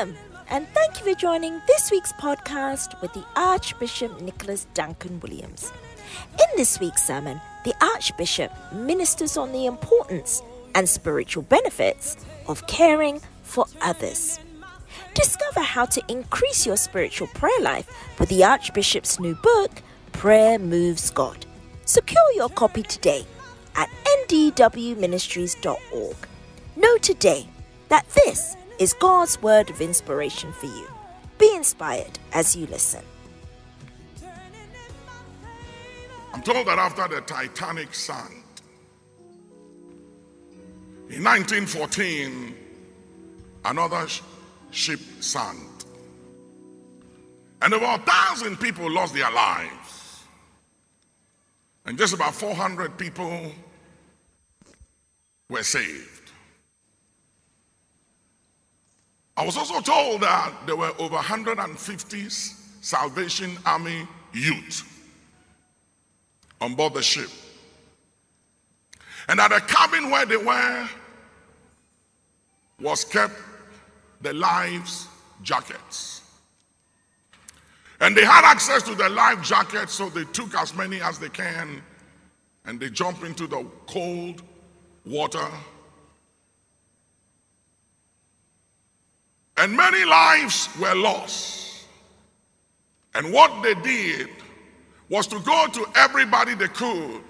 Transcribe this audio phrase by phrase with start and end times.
[0.00, 0.16] Welcome,
[0.48, 5.74] and thank you for joining this week's podcast with the Archbishop Nicholas Duncan Williams.
[6.32, 10.40] In this week's sermon, the Archbishop ministers on the importance
[10.74, 12.16] and spiritual benefits
[12.48, 14.40] of caring for others.
[15.12, 21.10] Discover how to increase your spiritual prayer life with the Archbishop's new book, Prayer Moves
[21.10, 21.44] God.
[21.84, 23.26] Secure your copy today
[23.76, 23.90] at
[24.28, 26.16] ndwministries.org.
[26.76, 27.46] Know today
[27.90, 30.88] that this is God's word of inspiration for you.
[31.38, 33.04] Be inspired as you listen.
[36.32, 38.40] I'm told that after the Titanic sank
[41.10, 42.54] in 1914,
[43.66, 44.22] another sh-
[44.70, 45.58] ship sank.
[47.62, 50.24] And about a thousand people lost their lives.
[51.84, 53.52] And just about 400 people
[55.50, 56.19] were saved.
[59.40, 65.08] I was also told that there were over 150 Salvation Army youth
[66.60, 67.30] on board the ship.
[69.30, 70.86] And at the cabin where they were
[72.82, 73.32] was kept
[74.20, 75.08] the lives
[75.42, 76.20] jackets.
[78.02, 81.30] And they had access to the life jackets, so they took as many as they
[81.30, 81.82] can
[82.66, 84.42] and they jumped into the cold
[85.06, 85.48] water.
[89.60, 91.84] And many lives were lost.
[93.14, 94.30] And what they did
[95.10, 97.22] was to go to everybody they could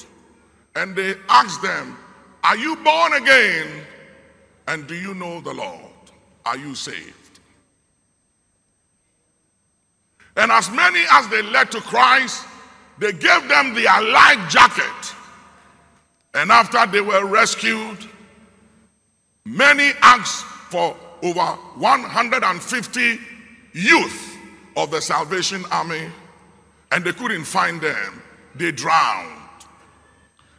[0.77, 1.99] and they asked them,
[2.45, 3.67] Are you born again?
[4.69, 5.81] And do you know the Lord?
[6.47, 7.41] Are you saved?
[10.37, 12.47] And as many as they led to Christ,
[12.99, 15.17] they gave them their life jacket.
[16.35, 17.99] And after they were rescued,
[19.45, 23.19] many asked for over 150
[23.73, 24.37] youth
[24.77, 26.09] of the Salvation Army,
[26.93, 28.23] and they couldn't find them.
[28.55, 29.41] They drowned.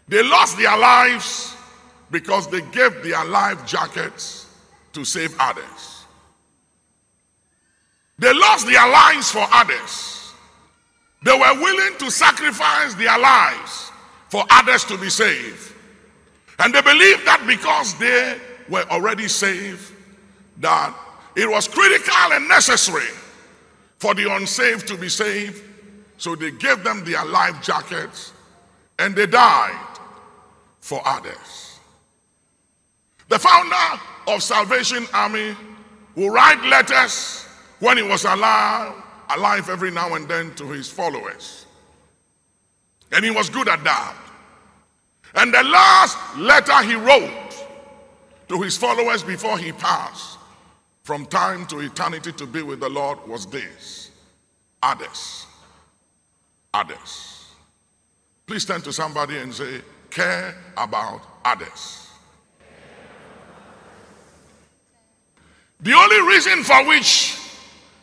[0.08, 1.56] They lost their lives
[2.10, 4.48] because they gave their life jackets
[4.94, 6.06] to save others.
[8.20, 10.34] They lost their lives for others.
[11.24, 13.92] They were willing to sacrifice their lives
[14.30, 15.74] for others to be saved.
[16.60, 18.38] And they believed that because they
[18.70, 19.92] were already saved,
[20.58, 20.96] that
[21.36, 23.10] it was critical and necessary
[24.00, 25.64] for the unsaved to be saved.
[26.18, 28.34] So they gave them their life jackets
[29.00, 29.98] and they died
[30.80, 31.80] for others.
[33.30, 35.56] The founder of Salvation Army
[36.16, 37.46] would write letters
[37.80, 38.94] when he was alive,
[39.30, 41.66] alive every now and then to his followers.
[43.12, 44.16] And he was good at that.
[45.36, 47.68] And the last letter he wrote
[48.50, 50.38] to his followers before he passed
[51.04, 54.12] from time to eternity to be with the Lord was this
[54.84, 55.46] others.
[56.74, 57.46] Others.
[58.48, 62.08] Please turn to somebody and say, care about others.
[65.82, 67.38] The only reason for which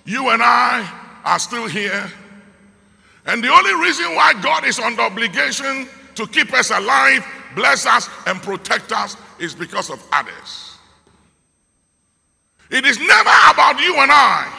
[0.04, 2.10] you and I are still here,
[3.26, 8.08] and the only reason why God is under obligation to keep us alive, bless us,
[8.26, 10.67] and protect us is because of others.
[12.70, 14.52] It is never about you and I.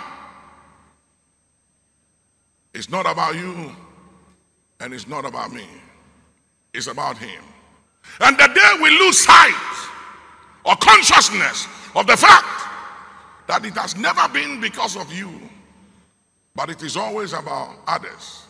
[2.73, 3.71] It's not about you,
[4.79, 5.65] and it's not about me.
[6.73, 7.43] It's about Him.
[8.21, 9.89] And the day we lose sight
[10.65, 12.45] or consciousness of the fact
[13.47, 15.29] that it has never been because of you,
[16.55, 18.43] but it is always about others,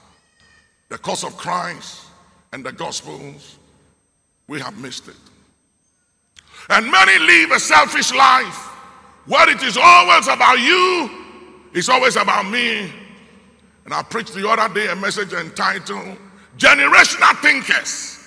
[0.90, 2.06] the cause of Christ
[2.54, 3.58] and the Gospels,
[4.48, 5.16] we have missed it.
[6.70, 8.69] And many live a selfish life
[9.30, 11.10] where it is always about you,
[11.72, 12.92] it's always about me.
[13.86, 16.18] And I preached the other day a message entitled
[16.58, 18.18] Generational Thinkers.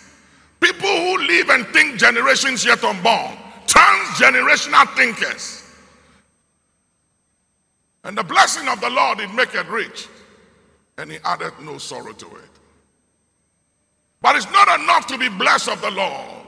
[0.61, 5.65] People who live and think generations yet unborn, transgenerational thinkers.
[8.05, 10.07] And the blessing of the Lord did make it rich,
[10.99, 12.51] and he added no sorrow to it.
[14.21, 16.42] But it's not enough to be blessed of the Lord.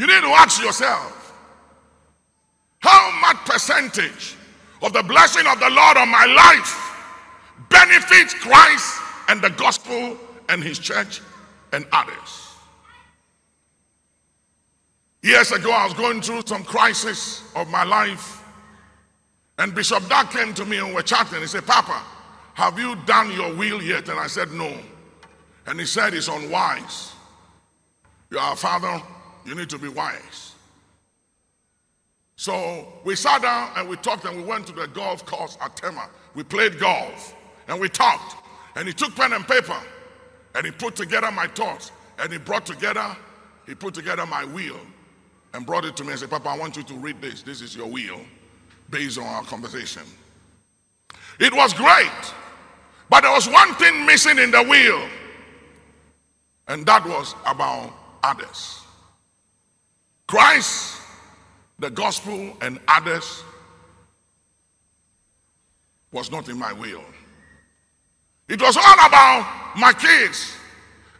[0.00, 1.36] You need to ask yourself,
[2.78, 4.34] how much percentage
[4.80, 8.98] of the blessing of the Lord on my life benefits Christ
[9.28, 10.16] and the gospel
[10.48, 11.20] and his church
[11.74, 12.54] and others?
[15.22, 18.42] Years ago, I was going through some crisis of my life,
[19.58, 21.42] and Bishop Doug came to me and we're chatting.
[21.42, 22.02] He said, Papa,
[22.54, 24.08] have you done your will yet?
[24.08, 24.74] And I said, No.
[25.66, 27.12] And he said, It's unwise.
[28.30, 29.02] You are a father,
[29.50, 30.52] you need to be wise.
[32.36, 35.76] So we sat down and we talked and we went to the golf course at
[35.76, 36.08] Tema.
[36.36, 37.34] We played golf
[37.66, 38.36] and we talked.
[38.76, 39.76] And he took pen and paper
[40.54, 43.16] and he put together my thoughts and he brought together,
[43.66, 44.78] he put together my will
[45.52, 47.42] and brought it to me and said, Papa, I want you to read this.
[47.42, 48.20] This is your will
[48.88, 50.02] based on our conversation.
[51.40, 52.34] It was great,
[53.08, 55.08] but there was one thing missing in the will,
[56.68, 57.92] and that was about
[58.22, 58.79] others.
[60.30, 61.02] Christ,
[61.80, 63.42] the gospel, and others
[66.12, 67.02] was not in my will.
[68.48, 70.54] It was all about my kids.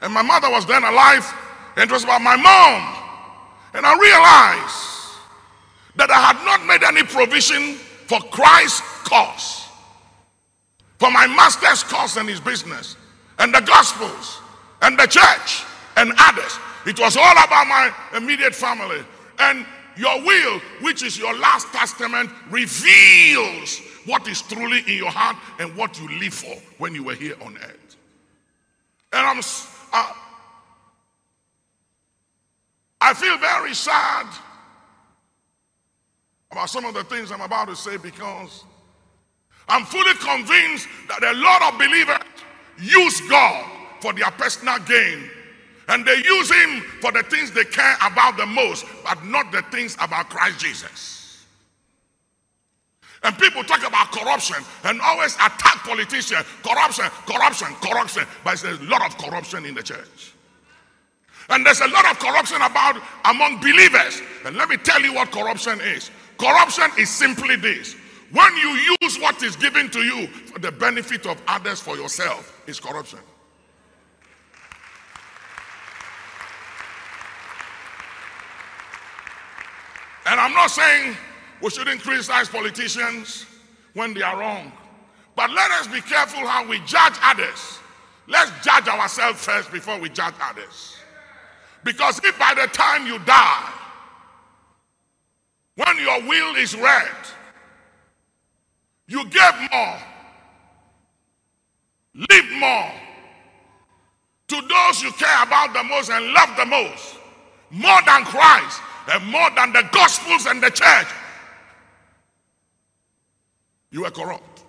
[0.00, 1.26] And my mother was then alive,
[1.76, 3.02] and it was about my mom.
[3.74, 5.18] And I realized
[5.96, 7.74] that I had not made any provision
[8.06, 9.66] for Christ's cause,
[11.00, 12.94] for my master's cause and his business,
[13.40, 14.38] and the gospels,
[14.82, 15.64] and the church,
[15.96, 16.60] and others.
[16.86, 19.04] It was all about my immediate family.
[19.38, 19.66] And
[19.96, 25.76] your will, which is your last testament, reveals what is truly in your heart and
[25.76, 27.96] what you live for when you were here on earth.
[29.12, 29.38] And I'm,
[29.92, 30.12] uh,
[33.00, 34.26] I feel very sad
[36.50, 38.64] about some of the things I'm about to say because
[39.68, 42.18] I'm fully convinced that a lot of believers
[42.78, 45.30] use God for their personal gain
[45.90, 49.62] and they use Him for the things they care about the most, but not the
[49.72, 51.44] things about Christ Jesus.
[53.22, 56.46] And people talk about corruption and always attack politicians.
[56.62, 58.24] Corruption, corruption, corruption.
[58.44, 60.32] But there's a lot of corruption in the church.
[61.50, 62.96] And there's a lot of corruption about
[63.26, 64.22] among believers.
[64.46, 66.10] And let me tell you what corruption is.
[66.38, 67.94] Corruption is simply this.
[68.32, 72.62] When you use what is given to you for the benefit of others for yourself,
[72.68, 73.18] is corruption.
[80.30, 81.16] And I'm not saying
[81.60, 83.46] we shouldn't criticize politicians
[83.94, 84.70] when they are wrong.
[85.34, 87.80] But let us be careful how we judge others.
[88.28, 90.96] Let's judge ourselves first before we judge others.
[91.82, 93.72] Because if by the time you die,
[95.74, 97.08] when your will is read,
[99.08, 99.98] you give more,
[102.30, 102.92] live more
[104.46, 107.16] to those you care about the most and love the most,
[107.72, 111.06] more than Christ and more than the gospels and the church,
[113.90, 114.64] you were corrupt.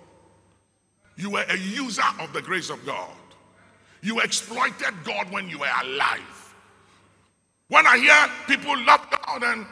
[1.16, 3.10] You were a user of the grace of God.
[4.02, 6.54] You exploited God when you were alive.
[7.68, 9.66] When I hear people love God and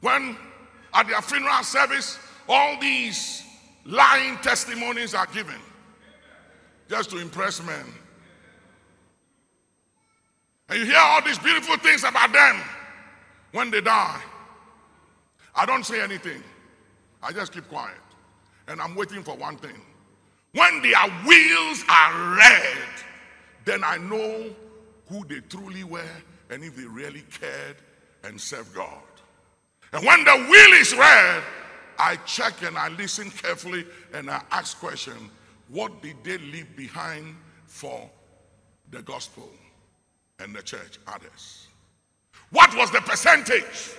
[0.00, 0.36] when
[0.92, 2.18] at their funeral service,
[2.48, 3.42] all these
[3.84, 5.60] lying testimonies are given
[6.88, 7.84] just to impress men.
[10.68, 12.60] And you hear all these beautiful things about them
[13.54, 14.20] when they die.
[15.54, 16.42] I don't say anything,
[17.22, 17.96] I just keep quiet.
[18.66, 19.80] And I'm waiting for one thing.
[20.52, 22.88] When their wills are read,
[23.64, 24.50] then I know
[25.08, 26.02] who they truly were
[26.50, 27.76] and if they really cared
[28.24, 29.02] and served God.
[29.92, 31.42] And when the will is read,
[31.98, 35.30] I check and I listen carefully and I ask question,
[35.68, 37.36] what did they leave behind
[37.66, 38.10] for
[38.90, 39.48] the gospel
[40.40, 41.68] and the church, others?
[42.54, 43.90] What was the percentage?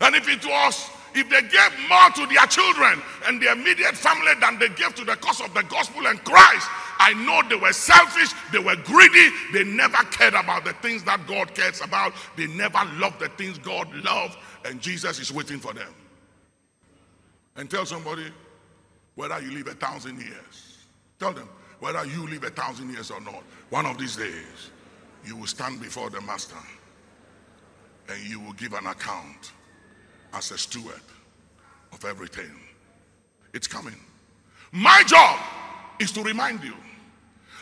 [0.00, 4.32] And if it was if they gave more to their children and their immediate family
[4.40, 6.68] than they gave to the cause of the gospel and Christ,
[7.00, 11.26] I know they were selfish, they were greedy, they never cared about the things that
[11.26, 15.72] God cares about, they never loved the things God loved, and Jesus is waiting for
[15.72, 15.92] them.
[17.56, 18.26] And tell somebody
[19.16, 20.78] whether you live a thousand years.
[21.18, 21.48] Tell them
[21.80, 23.42] whether you live a thousand years or not.
[23.70, 24.70] One of these days,
[25.24, 26.56] you will stand before the Master
[28.10, 29.52] and you will give an account
[30.32, 31.02] as a steward
[31.92, 32.50] of everything.
[33.54, 33.96] It's coming.
[34.72, 35.38] My job
[35.98, 36.74] is to remind you.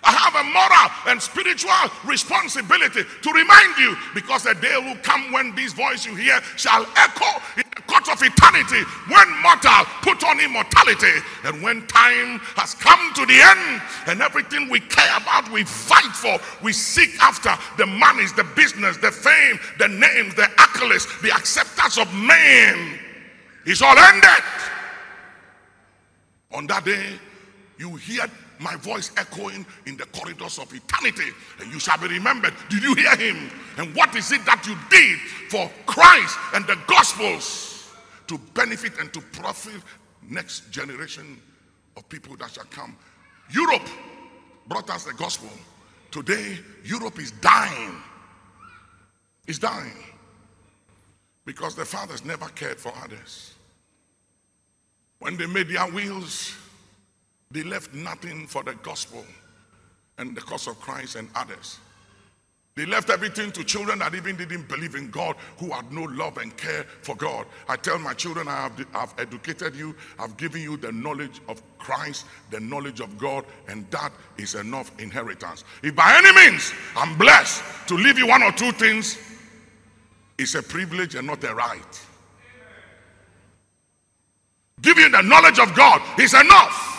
[0.05, 1.73] I have a moral and spiritual
[2.05, 6.87] responsibility to remind you because the day will come when this voice you hear shall
[6.97, 7.27] echo
[8.09, 11.13] of eternity when mortal put on immortality
[11.45, 16.15] and when time has come to the end and everything we care about we fight
[16.15, 21.31] for we seek after the monies the business the fame the names the accolades the
[21.31, 22.99] acceptance of men
[23.67, 24.45] is all ended
[26.53, 27.19] on that day
[27.79, 28.25] you hear
[28.61, 32.53] my voice echoing in the corridors of eternity, and you shall be remembered.
[32.69, 33.51] Did you hear him?
[33.77, 37.78] And what is it that you did for Christ and the Gospels
[38.29, 39.83] to benefit and to profit
[40.29, 41.41] next generation
[41.97, 42.97] of people that shall come?
[43.51, 43.89] Europe
[44.67, 45.51] brought us the gospel.
[46.11, 47.95] Today, Europe is dying.
[49.47, 50.05] It's dying.
[51.45, 53.55] Because the fathers never cared for others.
[55.19, 56.55] When they made their wills,
[57.51, 59.25] they left nothing for the gospel
[60.19, 61.79] and the cause of Christ and others.
[62.79, 66.39] They left everything to children that even didn't believe in God, who had no love
[66.39, 67.45] and care for God.
[67.69, 71.61] I tell my children, I have I've educated you, I've given you the knowledge of
[71.79, 75.65] Christ, the knowledge of God, and that is enough inheritance.
[75.83, 79.19] If by any means I'm blessed to leave you one or two things,
[80.39, 82.07] it's a privilege and not a right.
[84.85, 86.98] You the knowledge of God is enough.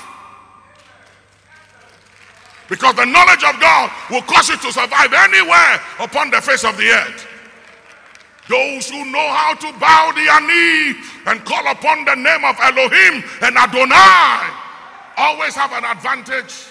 [2.70, 6.78] Because the knowledge of God will cause you to survive anywhere upon the face of
[6.78, 7.28] the earth.
[8.48, 13.24] Those who know how to bow their knee and call upon the name of Elohim
[13.42, 14.54] and Adonai
[15.18, 16.66] always have an advantage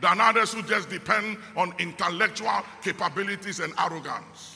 [0.00, 4.49] than others who just depend on intellectual capabilities and arrogance.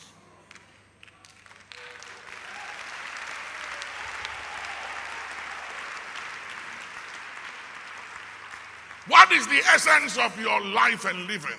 [9.08, 11.58] What is the essence of your life and living?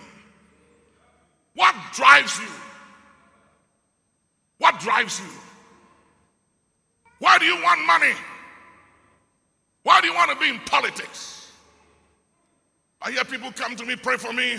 [1.54, 2.48] What drives you?
[4.58, 5.30] What drives you?
[7.20, 8.14] Why do you want money?
[9.84, 11.52] Why do you want to be in politics?
[13.02, 14.58] I hear people come to me, pray for me.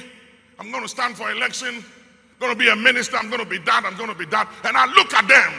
[0.59, 1.69] I'm going to stand for election.
[1.69, 3.16] I'm going to be a minister.
[3.16, 3.83] I'm going to be that.
[3.85, 4.50] I'm going to be that.
[4.64, 5.52] And I look at them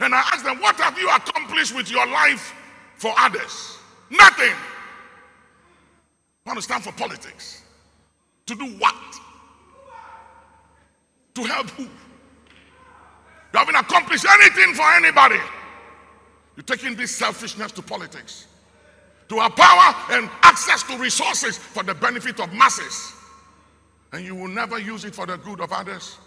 [0.00, 2.54] and I ask them, What have you accomplished with your life
[2.96, 3.78] for others?
[4.10, 4.54] Nothing.
[6.50, 7.62] Want to stand for politics.
[8.46, 8.96] To do what?
[11.36, 11.84] To help who?
[11.84, 11.90] You
[13.52, 15.38] haven't accomplished anything for anybody.
[16.56, 18.48] You're taking this selfishness to politics.
[19.28, 23.12] To have power and access to resources for the benefit of masses.
[24.12, 26.18] And you will never use it for the good of others.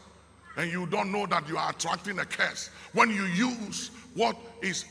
[0.55, 4.85] And you don't know that you are attracting a curse when you use what is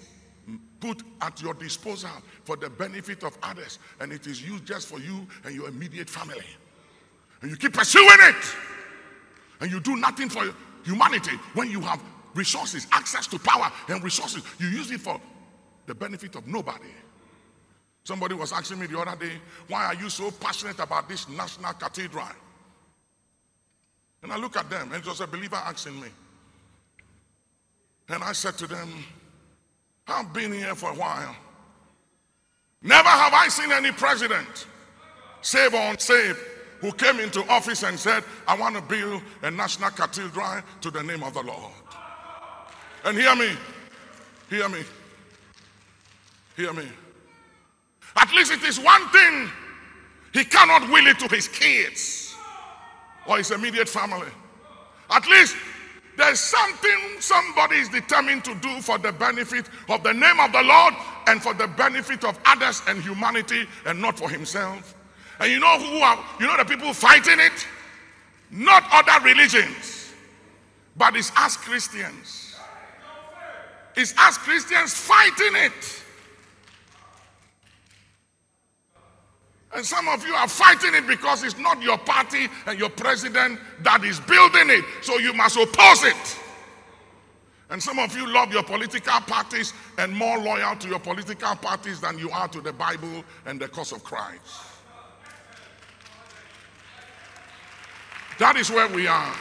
[0.82, 2.10] put at your disposal
[2.44, 6.10] for the benefit of others, and it is used just for you and your immediate
[6.10, 6.44] family.
[7.40, 8.54] And you keep pursuing it,
[9.60, 10.44] and you do nothing for
[10.84, 12.02] humanity when you have
[12.34, 14.42] resources, access to power and resources.
[14.58, 15.20] You use it for
[15.86, 16.92] the benefit of nobody.
[18.04, 19.34] Somebody was asking me the other day,
[19.68, 22.26] why are you so passionate about this national cathedral?
[24.24, 26.08] And I look at them, and it was a believer asking me.
[28.08, 29.04] And I said to them,
[30.06, 31.34] I've been here for a while.
[32.82, 34.66] Never have I seen any president,
[35.40, 36.38] save or unsaved,
[36.80, 41.02] who came into office and said, I want to build a national cathedral to the
[41.02, 41.72] name of the Lord.
[43.04, 43.50] And hear me,
[44.50, 44.82] hear me,
[46.56, 46.88] hear me.
[48.16, 49.48] At least it is one thing
[50.32, 52.34] he cannot will it to his kids
[53.26, 54.28] or his immediate family.
[55.10, 55.56] At least
[56.16, 60.62] there's something somebody is determined to do for the benefit of the name of the
[60.62, 60.94] Lord
[61.26, 64.94] and for the benefit of others and humanity and not for himself.
[65.40, 67.66] And you know who are, you know the people fighting it?
[68.50, 70.12] Not other religions,
[70.96, 72.56] but it's us Christians.
[73.96, 76.01] It's us Christians fighting it.
[79.74, 83.58] And some of you are fighting it because it's not your party and your president
[83.80, 84.84] that is building it.
[85.00, 86.38] So you must oppose it.
[87.70, 92.02] And some of you love your political parties and more loyal to your political parties
[92.02, 94.42] than you are to the Bible and the cause of Christ.
[98.38, 99.34] That is where we are.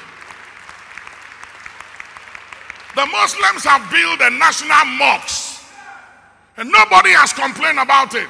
[2.96, 5.64] The Muslims have built a national mosque,
[6.56, 8.30] and nobody has complained about it.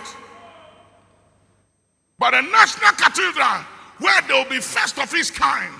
[2.21, 3.65] But a national cathedral
[3.97, 5.73] where there will be first of its kind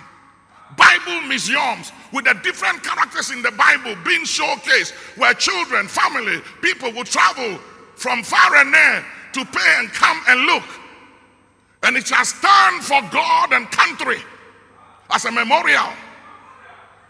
[0.75, 6.91] Bible museums with the different characters in the Bible being showcased, where children, family, people
[6.93, 7.59] will travel
[7.95, 10.63] from far and near to pay and come and look.
[11.83, 14.17] And it shall stand for God and country
[15.11, 15.93] as a memorial.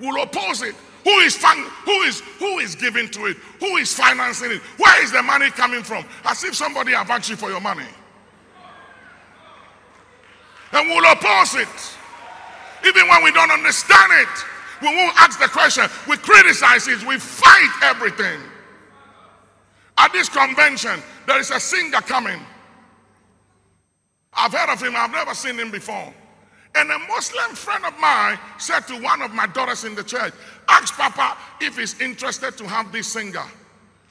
[0.01, 0.75] Will oppose it.
[1.05, 3.37] Who is fun, who is who is giving to it?
[3.61, 4.61] Who is financing it?
[4.77, 6.03] Where is the money coming from?
[6.25, 7.87] As if somebody have asked you for your money
[10.73, 11.67] and we'll oppose it.
[12.87, 14.45] Even when we don't understand it,
[14.81, 15.85] we won't ask the question.
[16.07, 17.05] We criticize it.
[17.05, 18.41] We fight everything.
[19.97, 22.39] At this convention, there is a singer coming.
[24.33, 26.13] I've heard of him, I've never seen him before.
[26.73, 30.33] And a Muslim friend of mine said to one of my daughters in the church,
[30.69, 33.43] Ask Papa if he's interested to have this singer.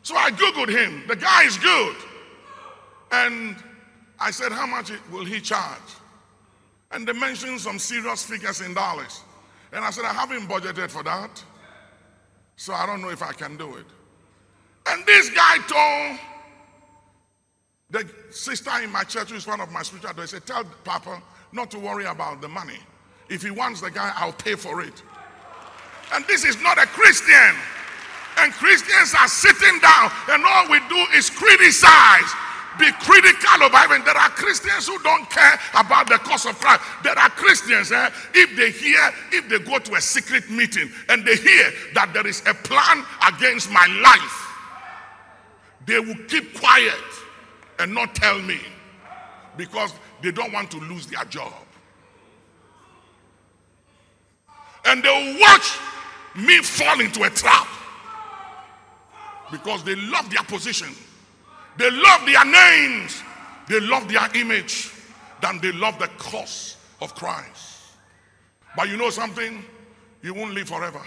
[0.03, 1.05] So I Googled him.
[1.09, 1.97] The guy is good.
[3.13, 3.57] And
[4.19, 5.79] I said, How much will he charge?
[6.93, 9.23] And they mentioned some serious figures in dollars.
[9.73, 11.43] And I said, I haven't budgeted for that.
[12.57, 13.87] So I don't know if I can do it.
[14.87, 16.19] And this guy told
[17.91, 21.23] the sister in my church, who is one of my spiritual advisors, said, Tell Papa
[21.53, 22.79] not to worry about the money.
[23.29, 25.03] If he wants the guy, I'll pay for it.
[26.13, 27.55] And this is not a Christian.
[28.39, 32.33] And Christians are sitting down, and all we do is criticize
[32.81, 34.03] be critical of Bible.
[34.05, 36.81] There are Christians who don't care about the cause of Christ.
[37.05, 41.25] There are Christians, eh, if they hear, if they go to a secret meeting and
[41.25, 44.47] they hear that there is a plan against my life,
[45.87, 46.95] they will keep quiet
[47.79, 48.59] and not tell me
[49.57, 51.53] because they don't want to lose their job.
[54.87, 55.79] And they will watch
[56.35, 57.69] me fall into a trap
[59.51, 60.89] because they love their position.
[61.81, 63.23] They love their names.
[63.67, 64.93] They love their image
[65.41, 67.95] than they love the cross of Christ.
[68.77, 69.65] But you know something?
[70.21, 71.01] You won't live forever.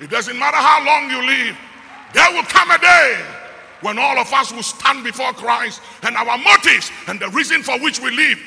[0.00, 1.54] It doesn't matter how long you live,
[2.14, 3.22] there will come a day
[3.82, 7.78] when all of us will stand before Christ and our motives and the reason for
[7.80, 8.38] which we live,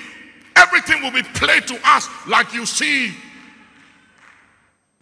[0.55, 3.13] everything will be played to us like you see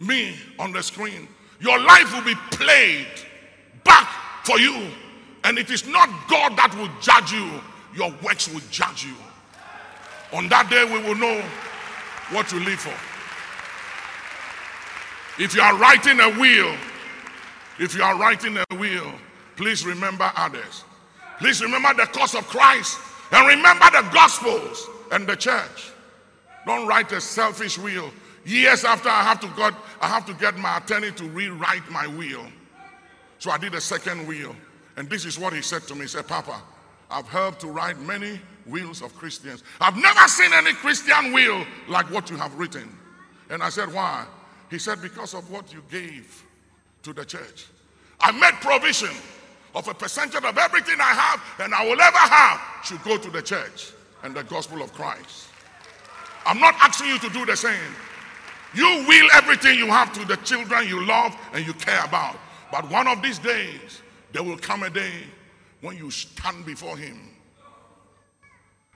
[0.00, 1.28] me on the screen.
[1.60, 3.06] Your life will be played
[3.84, 4.08] back
[4.44, 4.90] for you
[5.44, 7.60] and it is not God that will judge you,
[7.94, 9.14] your works will judge you.
[10.32, 11.42] On that day, we will know
[12.30, 12.94] what you live for.
[15.42, 16.74] If you are writing a will,
[17.78, 19.12] if you are writing a will,
[19.56, 20.84] please remember others.
[21.38, 22.98] Please remember the cause of Christ
[23.32, 25.90] and remember the Gospels and the church.
[26.66, 28.10] Don't write a selfish will.
[28.44, 32.06] Years after I have to get, I have to get my attorney to rewrite my
[32.06, 32.46] will.
[33.38, 34.54] So I did a second will.
[34.96, 36.02] And this is what he said to me.
[36.02, 36.62] He said, Papa,
[37.10, 39.62] I've helped to write many wills of Christians.
[39.80, 42.88] I've never seen any Christian will like what you have written.
[43.50, 44.26] And I said, Why?
[44.70, 46.44] He said, Because of what you gave
[47.02, 47.66] to the church.
[48.20, 49.14] I made provision
[49.74, 53.30] of a percentage of everything I have and I will ever have should go to
[53.30, 55.48] the church and the gospel of Christ.
[56.46, 57.94] I'm not asking you to do the same.
[58.74, 62.36] You will everything you have to the children you love and you care about.
[62.70, 64.01] But one of these days,
[64.32, 65.12] there will come a day
[65.80, 67.32] when you stand before Him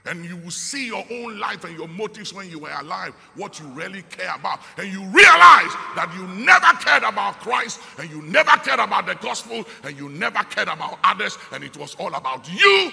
[0.07, 3.59] and you will see your own life and your motives when you were alive, what
[3.59, 4.59] you really care about.
[4.77, 9.15] And you realize that you never cared about Christ and you never cared about the
[9.15, 12.91] gospel and you never cared about others, and it was all about you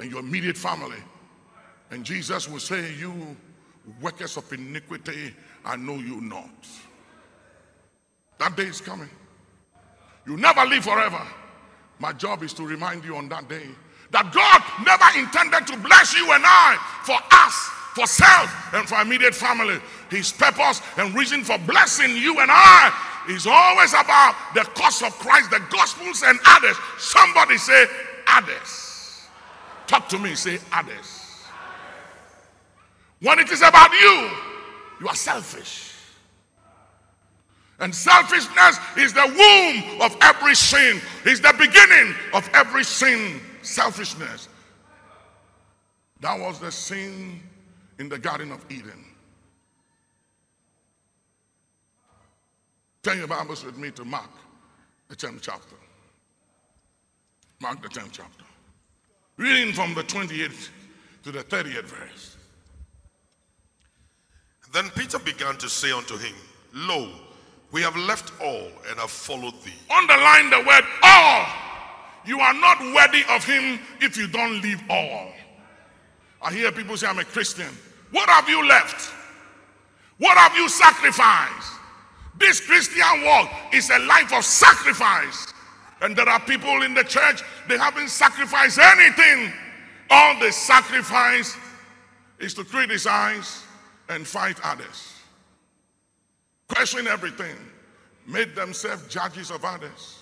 [0.00, 0.98] and your immediate family.
[1.90, 3.36] And Jesus will say, You
[4.00, 6.66] workers of iniquity, I know you not.
[8.38, 9.10] That day is coming.
[10.26, 11.26] You never live forever.
[12.02, 13.68] My job is to remind you on that day
[14.10, 16.74] that God never intended to bless you and I
[17.06, 17.54] for us,
[17.94, 19.78] for self, and for immediate family.
[20.10, 22.90] His purpose and reason for blessing you and I
[23.28, 26.76] is always about the cause of Christ, the gospels, and others.
[26.98, 27.86] Somebody say,
[28.26, 29.28] others.
[29.86, 31.46] Talk to me, say, others.
[33.20, 34.28] When it is about you,
[35.02, 35.91] you are selfish.
[37.82, 43.40] And selfishness is the womb of every sin, is the beginning of every sin.
[43.62, 44.48] Selfishness.
[46.20, 47.40] That was the sin
[47.98, 49.04] in the Garden of Eden.
[53.02, 54.30] Turn your Bibles with me to Mark,
[55.08, 55.74] the 10th chapter.
[57.60, 58.44] Mark, the 10th chapter.
[59.36, 60.68] Reading from the 28th
[61.24, 62.36] to the 30th verse.
[64.72, 66.34] Then Peter began to say unto him,
[66.72, 67.10] Lo,
[67.72, 69.72] we have left all and have followed thee.
[69.90, 71.46] Underline the word all.
[72.24, 75.32] You are not worthy of him if you don't leave all.
[76.42, 77.68] I hear people say, I'm a Christian.
[78.10, 79.12] What have you left?
[80.18, 81.72] What have you sacrificed?
[82.38, 85.52] This Christian walk is a life of sacrifice.
[86.02, 89.52] And there are people in the church, they haven't sacrificed anything.
[90.10, 91.56] All they sacrifice
[92.38, 93.64] is to criticize
[94.08, 95.11] and fight others
[96.68, 97.56] question everything,
[98.26, 100.18] made themselves judges of others.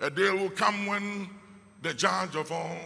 [0.00, 1.28] A day will come when
[1.82, 2.76] the judge of all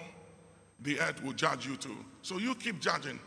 [0.80, 1.96] the earth will judge you too.
[2.22, 3.18] So you keep judging.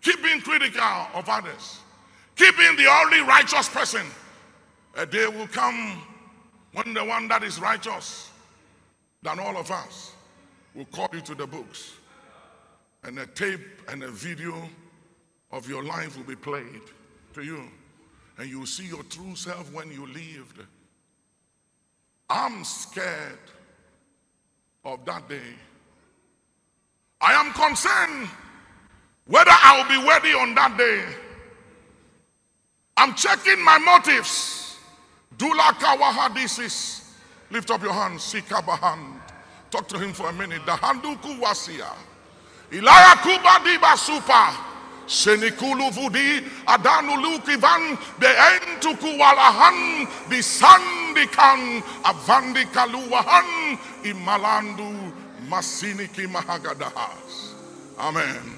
[0.00, 0.82] Keep being critical
[1.14, 1.80] of others.
[2.36, 4.06] Keep being the only righteous person.
[4.96, 6.02] A day will come
[6.72, 8.30] when the one that is righteous
[9.22, 10.12] than all of us
[10.74, 11.94] will call you to the books.
[13.04, 14.54] And a tape and a video
[15.52, 16.82] of your life will be played
[17.34, 17.62] to you
[18.38, 20.60] and you'll see your true self when you lived.
[22.28, 23.38] I'm scared
[24.84, 25.54] of that day.
[27.20, 28.28] I am concerned
[29.26, 31.04] whether I will be worthy on that day.
[32.96, 34.66] I'm checking my motives
[35.36, 37.04] Dula Kawahadisis.
[37.50, 38.22] Lift up your hands.
[38.22, 39.20] Sikabahan.
[39.70, 40.64] Talk to him for a minute.
[40.64, 41.92] The Dahanduku Wasia.
[42.70, 44.75] Ilaya Kuba Diba Super.
[45.06, 55.12] Senikulu Vudi Adanu Lukivan the Entuku Walahan the Sandikan Avandi Kaluwahan Imalandu
[55.48, 57.52] Masiniki Mahagadahas.
[57.98, 58.56] Amen.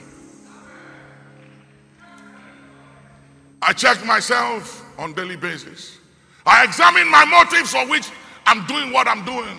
[3.61, 5.99] I check myself on daily basis.
[6.47, 8.09] I examine my motives for which
[8.47, 9.59] I'm doing what I'm doing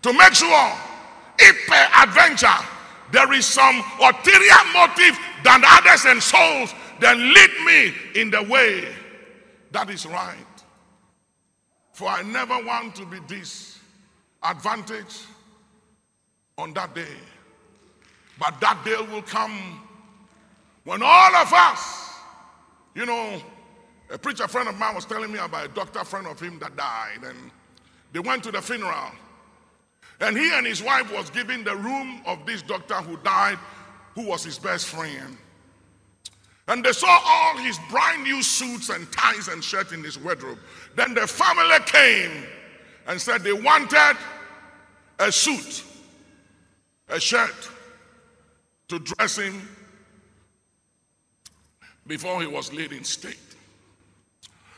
[0.00, 0.72] to make sure
[1.38, 1.70] if
[2.02, 2.48] adventure
[3.12, 8.88] there is some ulterior motive than others and souls, then lead me in the way
[9.70, 10.36] that is right.
[11.92, 15.26] For I never want to be disadvantaged
[16.56, 17.16] on that day.
[18.38, 19.80] But that day will come
[20.84, 22.14] when all of us,
[22.94, 23.40] you know,
[24.10, 26.76] a preacher friend of mine was telling me about a doctor friend of him that
[26.76, 27.50] died, and
[28.12, 29.10] they went to the funeral.
[30.22, 33.58] And he and his wife was given the room of this doctor who died,
[34.14, 35.36] who was his best friend.
[36.68, 40.58] And they saw all his brand new suits and ties and shirts in his wardrobe.
[40.94, 42.44] Then the family came
[43.08, 44.16] and said they wanted
[45.18, 45.82] a suit,
[47.08, 47.68] a shirt
[48.88, 49.68] to dress him
[52.06, 53.38] before he was laid in state.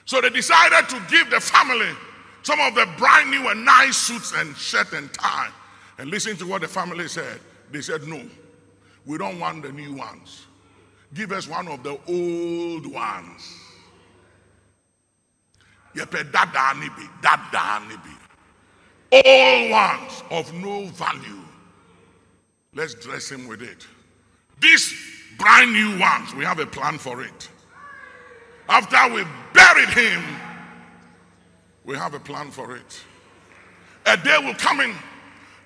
[0.06, 1.90] So they decided to give the family
[2.44, 5.50] some of the brand new and nice suits and shirt and tie.
[5.98, 7.40] And listen to what the family said.
[7.72, 8.22] They said, No,
[9.06, 10.46] we don't want the new ones.
[11.14, 13.60] Give us one of the old ones.
[15.94, 18.20] Yepe dada nibi, dada nibi.
[19.70, 21.40] Ones of no value.
[22.74, 23.86] Let's dress him with it.
[24.60, 24.92] These
[25.38, 27.48] brand new ones, we have a plan for it.
[28.68, 30.22] After we buried him,
[31.84, 33.02] we have a plan for it.
[34.06, 34.94] A day will come in,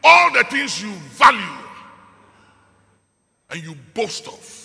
[0.05, 1.41] all the things you value
[3.51, 4.59] and you boast of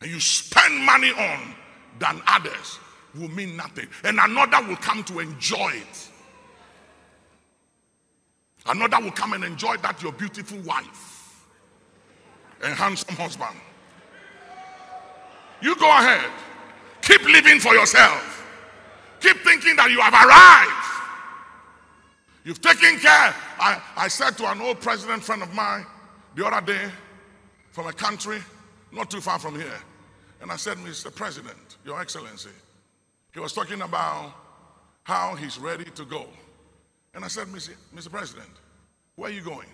[0.00, 1.54] and you spend money on
[1.98, 2.78] than others
[3.14, 3.86] will mean nothing.
[4.04, 6.08] And another will come to enjoy it.
[8.66, 11.44] Another will come and enjoy that your beautiful wife
[12.62, 13.56] and handsome husband.
[15.60, 16.30] You go ahead.
[17.02, 18.39] Keep living for yourself.
[19.20, 20.80] Keep thinking that you have arrived.
[22.44, 23.34] You've taken care.
[23.58, 25.84] I, I said to an old president friend of mine
[26.34, 26.90] the other day
[27.70, 28.38] from a country
[28.92, 29.78] not too far from here.
[30.40, 31.14] And I said, Mr.
[31.14, 32.50] President, Your Excellency,
[33.32, 34.32] he was talking about
[35.02, 36.26] how he's ready to go.
[37.14, 37.74] And I said, Mr.
[37.94, 38.10] Mr.
[38.10, 38.48] President,
[39.16, 39.68] where are you going?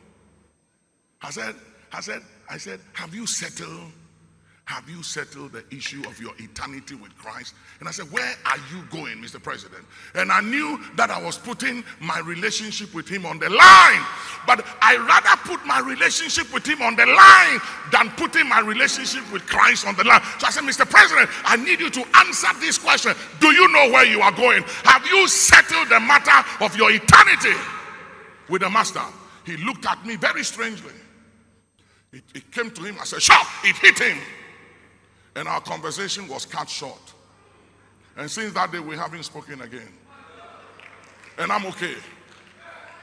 [1.22, 1.54] I said,
[1.92, 3.92] I said, I said, have you settled
[4.66, 7.54] have you settled the issue of your eternity with Christ?
[7.78, 9.40] And I said, Where are you going, Mr.
[9.40, 9.84] President?
[10.16, 14.02] And I knew that I was putting my relationship with him on the line.
[14.44, 17.60] But I rather put my relationship with him on the line
[17.92, 20.20] than putting my relationship with Christ on the line.
[20.40, 20.88] So I said, Mr.
[20.88, 23.14] President, I need you to answer this question.
[23.40, 24.64] Do you know where you are going?
[24.82, 27.54] Have you settled the matter of your eternity
[28.48, 29.04] with the Master?
[29.44, 30.92] He looked at me very strangely.
[32.12, 32.96] It, it came to him.
[33.00, 34.18] I said, Sure, it hit him.
[35.36, 37.14] And our conversation was cut short.
[38.16, 39.92] And since that day, we haven't spoken again.
[41.38, 41.94] And I'm okay.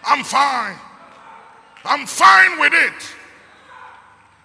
[0.03, 0.75] I'm fine.
[1.85, 3.15] I'm fine with it.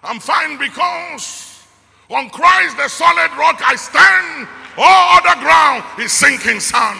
[0.03, 1.65] I'm fine because
[2.09, 4.47] on Christ, the solid rock, I stand.
[4.77, 6.99] All other ground is sinking sand.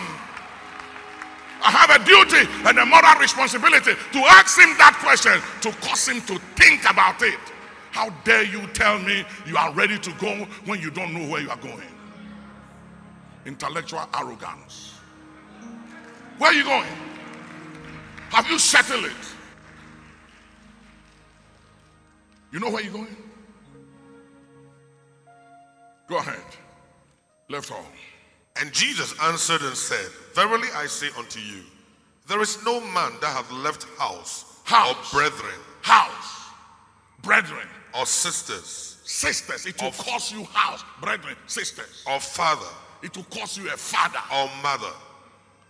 [1.62, 6.08] I have a duty and a moral responsibility to ask him that question, to cause
[6.08, 7.39] him to think about it.
[7.99, 11.41] How dare you tell me you are ready to go when you don't know where
[11.41, 11.91] you are going?
[13.45, 14.93] Intellectual arrogance.
[16.38, 16.88] Where are you going?
[18.29, 19.12] Have you settled it?
[22.53, 23.17] You know where you're going?
[26.07, 26.39] Go ahead.
[27.49, 27.83] Left home.
[28.62, 31.63] And Jesus answered and said, Verily I say unto you,
[32.29, 35.13] there is no man that hath left house, House.
[35.13, 36.45] or brethren, House.
[37.23, 37.67] Brethren.
[37.97, 39.65] Or sisters, Sisters.
[39.65, 40.84] It will cost you house.
[41.02, 41.36] Brethren.
[41.47, 42.04] Sisters.
[42.08, 42.67] or father,
[43.02, 44.93] It will cost you a father or mother,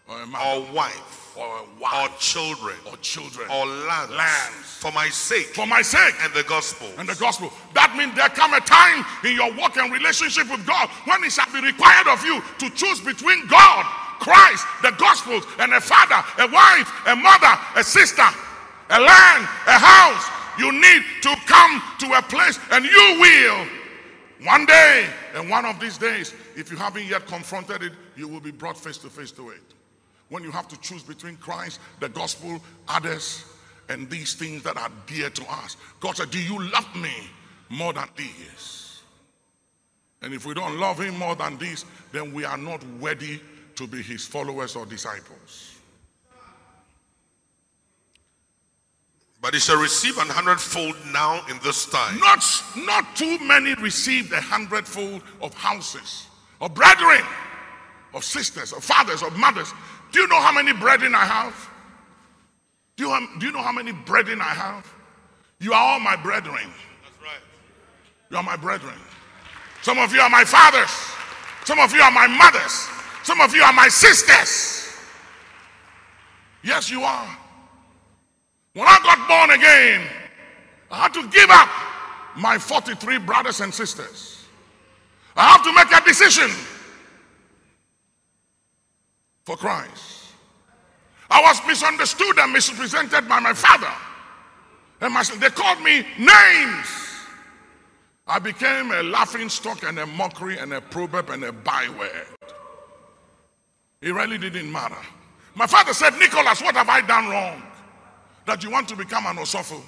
[0.10, 4.77] or a mother or wife, or a or children, or children or lands, Lands.
[4.82, 6.15] for my sake for my sake.
[6.21, 6.88] and the gospel.
[6.97, 7.49] and the gospel.
[7.73, 11.32] That means there come a time in your walk and relationship with God when it
[11.32, 13.86] shall be required of you to choose between God,
[14.19, 18.27] Christ, the gospel, and a father, a wife, a mother, a sister,
[18.89, 20.25] a land, a house.
[20.59, 23.67] You need to come to a place and you will
[24.43, 28.39] One day, and one of these days, if you haven't yet confronted it, you will
[28.39, 29.61] be brought face to face to it.
[30.29, 33.43] When you have to choose between Christ, the gospel, others,
[33.89, 35.75] and these things that are dear to us.
[35.99, 37.13] God said, Do you love me
[37.69, 39.01] more than these?
[40.21, 43.41] And if we don't love him more than these, then we are not worthy
[43.75, 45.78] to be his followers or disciples.
[49.41, 52.19] But he shall receive an hundredfold now in this time.
[52.19, 52.43] Not,
[52.75, 56.28] not too many received a hundredfold of houses,
[56.60, 57.21] of brethren,
[58.13, 59.71] of sisters, of fathers, of mothers.
[60.12, 61.69] Do you know how many brethren I have?
[62.97, 64.86] Do you, do you know how many brethren I have?
[65.60, 66.56] You are all my brethren.
[67.04, 67.41] That's right.
[68.30, 68.95] You are my brethren.
[69.82, 70.89] Some of you are my fathers.
[71.63, 72.89] Some of you are my mothers.
[73.23, 74.93] Some of you are my sisters.
[76.62, 77.38] Yes, you are.
[78.73, 80.08] When I got born again,
[80.91, 81.69] I had to give up
[82.38, 84.45] my 43 brothers and sisters.
[85.36, 86.49] I have to make a decision
[89.43, 90.34] for Christ.
[91.32, 93.91] I was misunderstood and misrepresented by my father.
[95.01, 97.10] And my, they called me names.
[98.27, 102.27] I became a laughing stock and a mockery and a proverb and a byword.
[104.01, 104.97] It really didn't matter.
[105.55, 107.63] My father said, Nicholas, what have I done wrong?
[108.49, 109.79] That you want to become an osofo?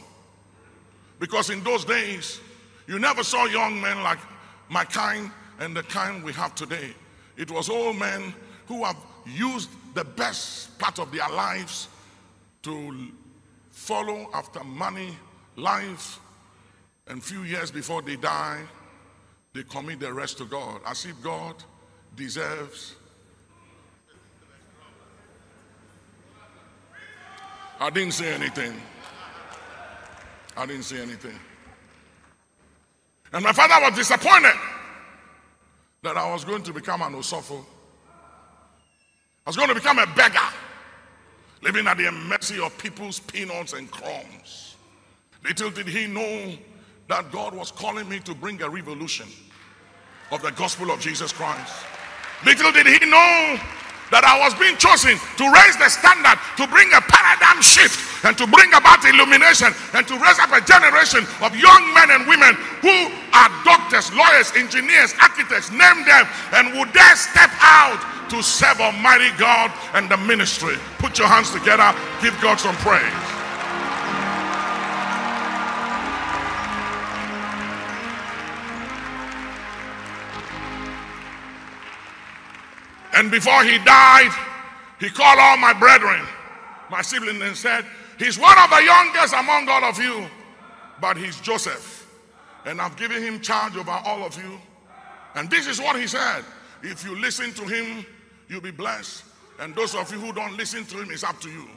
[1.19, 2.39] Because in those days,
[2.85, 4.19] you never saw young men like
[4.69, 6.93] my kind and the kind we have today.
[7.37, 8.35] It was old men
[8.67, 11.87] who have used the best part of their lives
[12.61, 13.07] to
[13.71, 15.17] follow after money,
[15.55, 16.19] life,
[17.07, 18.61] and few years before they die,
[19.55, 21.55] they commit the rest to God as if God
[22.15, 22.93] deserves.
[27.81, 28.79] I didn't say anything.
[30.55, 31.33] I didn't say anything.
[33.33, 34.53] And my father was disappointed
[36.03, 37.65] that I was going to become an osofo.
[39.47, 40.37] I was going to become a beggar,
[41.63, 44.75] living at the mercy of people's peanuts and crumbs.
[45.43, 46.53] Little did he know
[47.07, 49.27] that God was calling me to bring a revolution
[50.31, 51.83] of the gospel of Jesus Christ.
[52.45, 53.59] Little did he know
[54.11, 57.95] that I was being chosen to raise the standard, to bring a paradigm shift,
[58.27, 62.27] and to bring about illumination, and to raise up a generation of young men and
[62.27, 62.95] women who
[63.31, 69.31] are doctors, lawyers, engineers, architects, name them, and would dare step out to serve Almighty
[69.39, 70.75] God and the ministry.
[70.99, 73.30] Put your hands together, give God some praise.
[83.21, 84.31] And before he died,
[84.99, 86.25] he called all my brethren,
[86.89, 87.85] my siblings, and said,
[88.17, 90.25] He's one of the youngest among all of you,
[90.99, 92.11] but he's Joseph.
[92.65, 94.57] And I've given him charge over all of you.
[95.35, 96.43] And this is what he said
[96.81, 98.03] If you listen to him,
[98.47, 99.23] you'll be blessed.
[99.59, 101.67] And those of you who don't listen to him, it's up to you.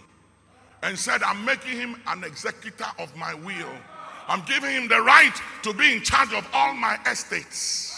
[0.82, 3.74] And said, I'm making him an executor of my will.
[4.28, 7.93] I'm giving him the right to be in charge of all my estates.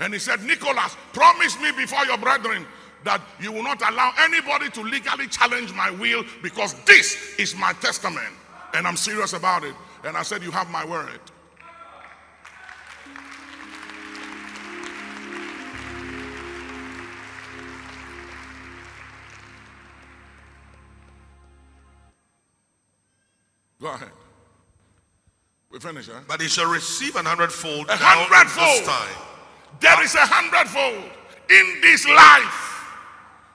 [0.00, 2.66] And he said, Nicholas, promise me before your brethren
[3.04, 7.72] that you will not allow anybody to legally challenge my will because this is my
[7.74, 8.34] testament.
[8.74, 9.74] And I'm serious about it.
[10.04, 11.20] And I said, You have my word.
[23.80, 24.10] Go ahead.
[25.70, 26.20] We finish, huh?
[26.26, 28.78] But he shall receive an hundredfold A hundredfold.
[28.78, 29.25] this time.
[29.80, 31.10] There is a hundredfold
[31.50, 32.76] in this life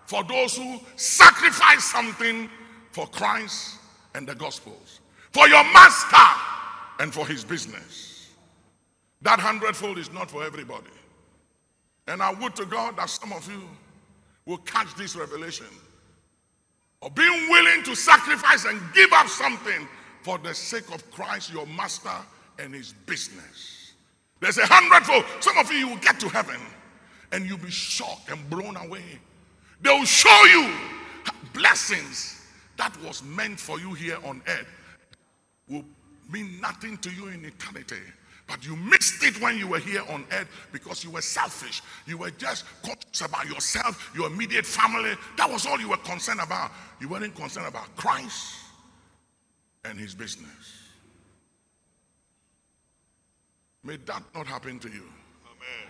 [0.06, 2.50] for those who sacrifice something
[2.92, 3.78] for Christ
[4.14, 5.00] and the Gospels,
[5.32, 6.42] for your master
[7.00, 8.30] and for his business.
[9.22, 10.90] That hundredfold is not for everybody.
[12.08, 13.62] And I would to God that some of you
[14.46, 15.68] will catch this revelation
[17.02, 19.88] of being willing to sacrifice and give up something
[20.24, 22.10] for the sake of Christ, your master,
[22.60, 23.71] and his business.
[24.42, 25.24] There's a hundredfold.
[25.40, 26.60] Some of you, will get to heaven
[27.32, 29.04] and you'll be shocked and blown away.
[29.82, 30.74] They will show you
[31.54, 32.42] blessings
[32.78, 34.68] that was meant for you here on earth
[35.70, 35.86] will
[36.32, 38.02] mean nothing to you in eternity.
[38.48, 41.82] But you missed it when you were here on earth because you were selfish.
[42.06, 45.14] You were just conscious about yourself, your immediate family.
[45.38, 46.72] That was all you were concerned about.
[47.00, 48.56] You weren't concerned about Christ
[49.86, 50.81] and his business.
[53.84, 55.04] May that not happen to you.
[55.46, 55.88] Amen.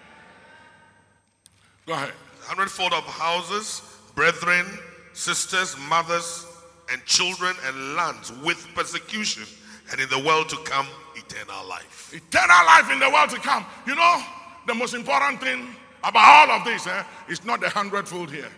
[1.86, 2.14] Go ahead.
[2.42, 3.82] Hundredfold of houses,
[4.16, 4.66] brethren,
[5.14, 6.46] sisters, mothers,
[6.92, 9.44] and children and lands with persecution,
[9.92, 12.14] and in the world to come, eternal life.
[12.14, 13.66] Eternal life in the world to come.
[13.86, 14.22] You know,
[14.68, 15.68] the most important thing
[16.04, 18.50] about all of this eh, is not the hundredfold here,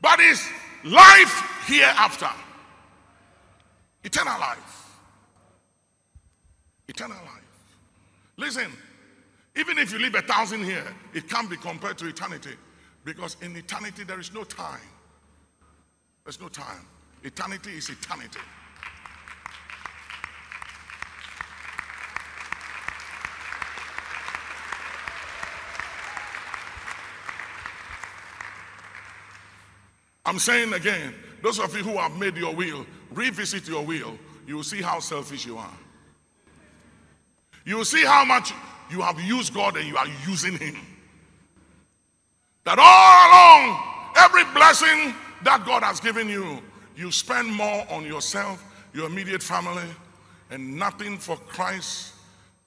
[0.00, 0.46] but is
[0.84, 2.30] life hereafter.
[4.04, 4.98] Eternal life.
[6.88, 7.41] Eternal life.
[8.36, 8.72] Listen,
[9.56, 12.56] even if you live a thousand here, it can't be compared to eternity.
[13.04, 14.80] Because in eternity, there is no time.
[16.24, 16.86] There's no time.
[17.24, 18.40] Eternity is eternity.
[30.24, 34.16] I'm saying again, those of you who have made your will, revisit your will.
[34.46, 35.76] You will see how selfish you are.
[37.64, 38.52] You see how much
[38.90, 40.76] you have used God and you are using Him.
[42.64, 43.82] That all along,
[44.16, 46.60] every blessing that God has given you,
[46.96, 49.88] you spend more on yourself, your immediate family,
[50.50, 52.14] and nothing for Christ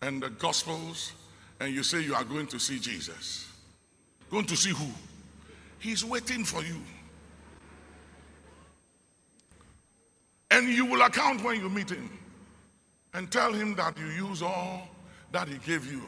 [0.02, 1.14] and the Gospels,
[1.60, 3.48] and you say you are going to see Jesus.
[4.30, 4.88] Going to see who?
[5.80, 6.82] He's waiting for you.
[10.52, 12.10] And you will account when you meet him
[13.16, 14.88] and tell him that you use all
[15.32, 16.02] that he gave you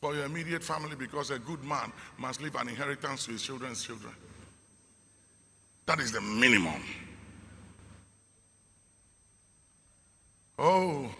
[0.00, 3.82] for your immediate family because a good man must leave an inheritance to his children's
[3.82, 4.12] children.
[5.84, 6.82] That is the minimum.
[10.58, 11.10] Oh,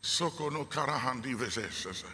[0.00, 2.04] soko no karahandi veses.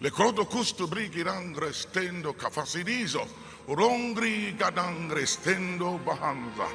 [0.00, 3.26] Le crodo custo brigirangre stendo cafasidizo,
[3.68, 6.68] rongri gadangre stendo bahanza.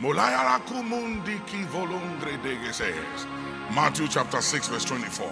[0.00, 3.26] Molayala kumundi ki volongre degeses.
[3.74, 5.30] Matthew chapter 6 verse 24.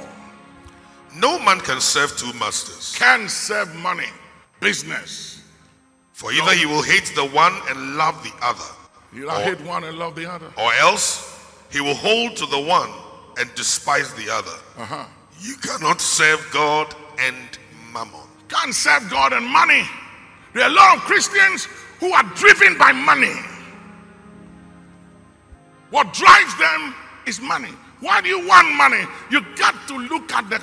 [1.17, 2.95] No man can serve two masters.
[2.99, 4.09] Can serve money,
[4.61, 5.43] business.
[6.13, 8.65] For either he will hate the one and love the other,
[9.15, 10.47] You hate one and love the other.
[10.59, 11.39] or else
[11.71, 12.91] he will hold to the one
[13.39, 14.57] and despise the other.
[14.79, 15.05] Uh-huh.
[15.41, 17.37] You cannot serve God and
[17.93, 18.21] mammon.
[18.49, 19.85] Can't serve God and money.
[20.55, 21.69] There are a lot of Christians
[22.01, 23.35] who are driven by money.
[25.91, 26.95] What drives them
[27.27, 27.71] is money.
[28.01, 29.05] Why do you want money?
[29.31, 30.59] You got to look at the,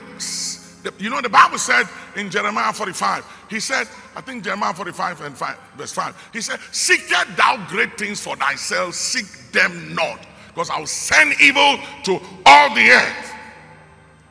[0.83, 5.21] the- you know, the Bible said in Jeremiah 45, he said, I think Jeremiah 45
[5.21, 10.19] and 5, verse 5, he said, Seekest thou great things for thyself, seek them not,
[10.47, 13.33] because I'll send evil to all the earth.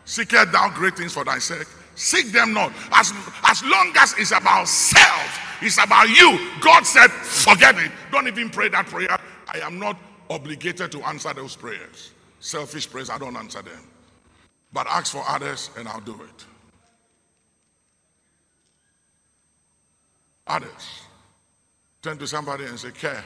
[0.04, 1.64] Seekest thou great things for thyself,
[1.96, 2.72] seek them not.
[2.92, 3.12] As,
[3.44, 6.50] as long as it's about self, it's about you.
[6.60, 7.90] God said, forget it.
[8.10, 9.08] Don't even pray that prayer.
[9.48, 9.96] I am not
[10.30, 12.12] obligated to answer those prayers.
[12.40, 13.80] Selfish prayers, I don't answer them.
[14.72, 16.44] But ask for others and I'll do it.
[20.46, 21.02] Others.
[22.02, 23.24] Turn to somebody and say, care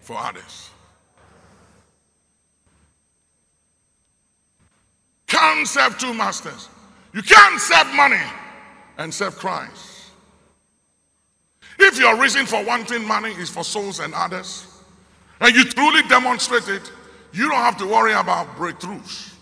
[0.00, 0.70] for others.
[5.26, 6.68] Can't serve two masters.
[7.12, 8.22] You can't serve money
[8.98, 10.10] and serve Christ.
[11.78, 14.75] If your reason for wanting money is for souls and others,
[15.40, 16.92] and you truly demonstrate it,
[17.32, 19.34] you don't have to worry about breakthroughs.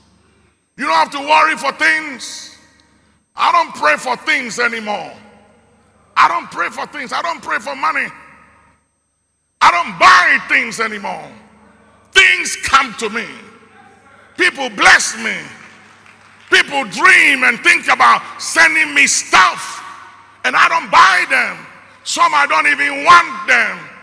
[0.77, 2.59] You don't have to worry for things.
[3.37, 5.13] I don't pray for things anymore.
[6.17, 7.13] I don't pray for things.
[7.13, 8.07] I don't pray for money.
[9.61, 11.31] I don't buy things anymore.
[12.13, 13.27] Things come to me.
[14.37, 15.37] People bless me.
[16.51, 19.83] People dream and think about sending me stuff,
[20.45, 21.67] and I don't buy them.
[22.05, 23.94] Some I don't even want them.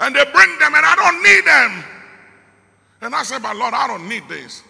[0.00, 1.84] And they bring them, and I don't need them.
[3.02, 4.62] And I say, But Lord, I don't need this.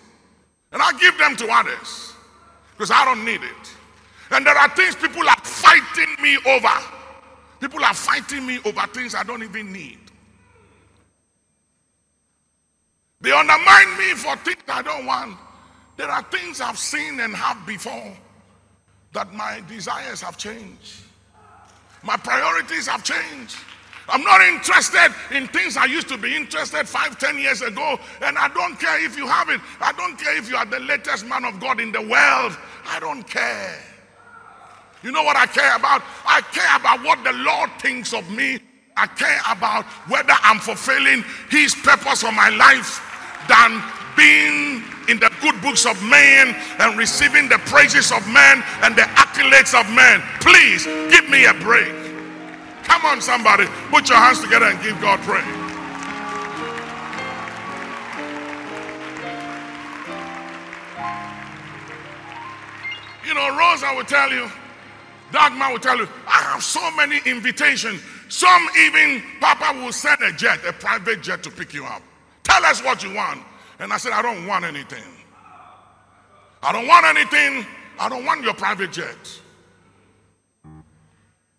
[0.73, 2.14] And I give them to others
[2.73, 3.75] because I don't need it.
[4.31, 6.69] And there are things people are fighting me over.
[7.61, 9.99] People are fighting me over things I don't even need.
[13.21, 15.37] They undermine me for things I don't want.
[15.97, 18.16] There are things I've seen and have before
[19.12, 21.03] that my desires have changed.
[22.03, 23.57] My priorities have changed.
[24.11, 28.37] I'm not interested in things I used to be interested five, ten years ago, and
[28.37, 29.61] I don't care if you have it.
[29.80, 32.57] I don't care if you are the latest man of God in the world.
[32.87, 33.78] I don't care.
[35.03, 36.03] You know what I care about?
[36.26, 38.59] I care about what the Lord thinks of me.
[38.97, 43.01] I care about whether I'm fulfilling His purpose for my life
[43.49, 43.82] than
[44.16, 49.03] being in the good books of men and receiving the praises of men and the
[49.03, 50.20] accolades of men.
[50.41, 51.99] Please give me a break.
[52.91, 55.47] Come on, somebody, put your hands together and give God praise.
[63.24, 64.51] You know, Rosa will tell you,
[65.30, 68.03] Dagmar will tell you, I have so many invitations.
[68.28, 72.03] Some even, Papa will send a jet, a private jet to pick you up.
[72.43, 73.41] Tell us what you want.
[73.78, 75.05] And I said, I don't want anything.
[76.61, 77.64] I don't want anything.
[78.01, 79.41] I don't want your private jet.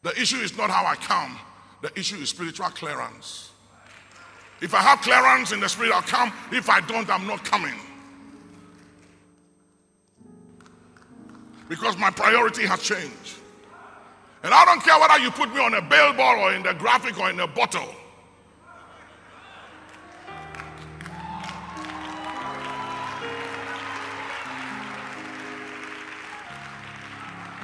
[0.04, 1.38] The issue is not how I come,
[1.82, 3.52] the issue is spiritual clearance.
[4.62, 6.32] If I have clearance in the spirit, I'll come.
[6.52, 7.74] If I don't, I'm not coming.
[11.68, 13.39] Because my priority has changed.
[14.43, 17.20] And I don't care whether you put me on a billboard or in the graphic
[17.20, 17.95] or in a bottle.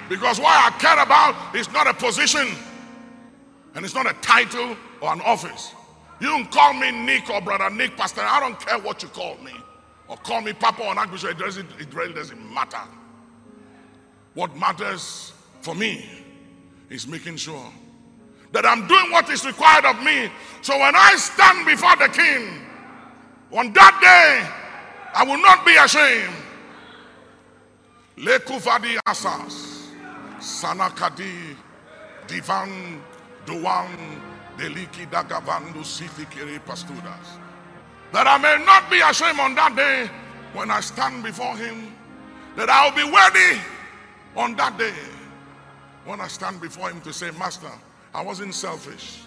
[0.10, 2.47] Because what I care about is not a position
[3.76, 5.74] and it's not a title or an office.
[6.20, 8.22] You can call me Nick or Brother Nick, Pastor.
[8.22, 9.53] I don't care what you call me.
[10.08, 11.39] Or call me Papa or Archbishop.
[11.39, 12.82] It, it really doesn't matter.
[14.34, 16.10] What matters for me
[16.89, 17.72] is making sure
[18.53, 20.32] that I'm doing what is required of me.
[20.62, 22.66] So when I stand before the King,
[23.51, 24.49] on that day,
[25.14, 26.34] I will not be ashamed.
[28.18, 29.76] Lekufadi asas.
[30.40, 31.56] Sanakadi
[32.28, 33.02] Divan
[33.46, 34.22] Duan
[34.58, 35.84] Deliki Dagavandu
[36.30, 37.40] Kiri Pastudas.
[38.14, 40.10] That I may not be ashamed on that day
[40.54, 41.94] when I stand before him,
[42.56, 43.60] that I will be worthy
[44.36, 44.94] on that day
[46.06, 47.72] when I stand before him to say, Master,
[48.14, 49.20] I wasn't selfish.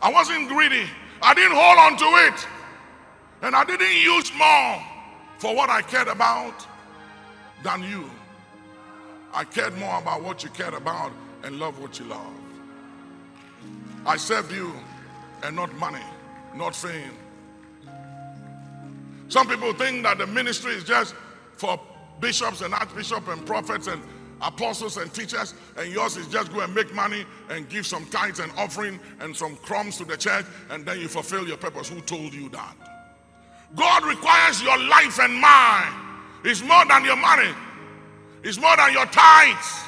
[0.00, 0.86] I wasn't greedy.
[1.20, 2.48] I didn't hold on to it.
[3.42, 4.82] And I didn't use more
[5.38, 6.66] for what I cared about
[7.62, 8.08] than you.
[9.34, 11.12] I cared more about what you cared about
[11.42, 12.32] and love what you love.
[14.04, 14.72] I served you
[15.42, 16.04] and not money,
[16.54, 17.16] not fame.
[19.28, 21.14] Some people think that the ministry is just
[21.56, 21.80] for
[22.20, 24.02] bishops and archbishops and prophets and
[24.42, 28.40] apostles and teachers, and yours is just go and make money and give some tithes
[28.40, 31.88] and offering and some crumbs to the church, and then you fulfill your purpose.
[31.88, 32.74] Who told you that?
[33.74, 35.92] God requires your life and mine.
[36.44, 37.52] It's more than your money.
[38.42, 39.84] It's more than your tithes.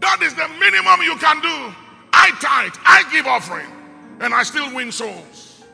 [0.00, 1.74] That is the minimum you can do.
[2.12, 3.66] I tithe, I give offering,
[4.20, 5.64] and I still win souls.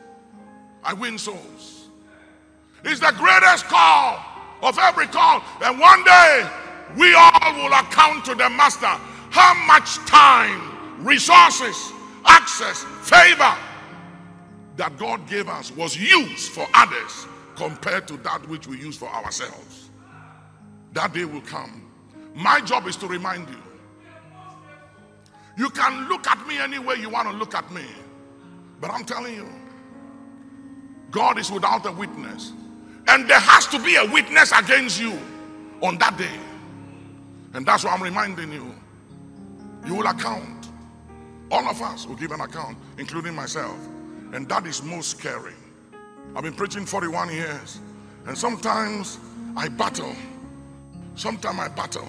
[0.83, 1.89] I win souls.
[2.83, 4.23] It's the greatest call
[4.63, 5.43] of every call.
[5.63, 6.49] And one day,
[6.97, 8.97] we all will account to the Master
[9.29, 11.91] how much time, resources,
[12.25, 13.55] access, favor
[14.77, 19.09] that God gave us was used for others compared to that which we use for
[19.09, 19.70] ourselves.
[20.93, 21.89] That day will come.
[22.35, 23.61] My job is to remind you.
[25.57, 27.85] You can look at me any way you want to look at me.
[28.79, 29.47] But I'm telling you,
[31.11, 32.53] God is without a witness.
[33.07, 35.19] And there has to be a witness against you
[35.81, 36.39] on that day.
[37.53, 38.73] And that's why I'm reminding you.
[39.85, 40.69] You will account.
[41.49, 43.77] All of us will give an account, including myself.
[44.31, 45.53] And that is most scary.
[46.35, 47.79] I've been preaching 41 years.
[48.25, 49.19] And sometimes
[49.57, 50.15] I battle
[51.21, 52.07] Sometimes I battle.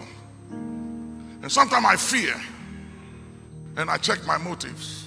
[0.51, 2.35] And sometimes I fear.
[3.77, 5.07] And I check my motives.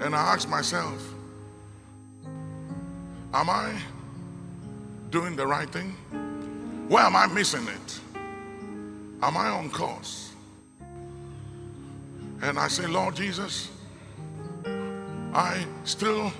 [0.00, 1.02] And I ask myself,
[3.34, 3.74] Am I
[5.10, 5.90] doing the right thing?
[6.86, 8.00] Where am I missing it?
[9.20, 10.30] Am I on course?
[12.42, 13.70] And I say, Lord Jesus,
[15.34, 16.32] I still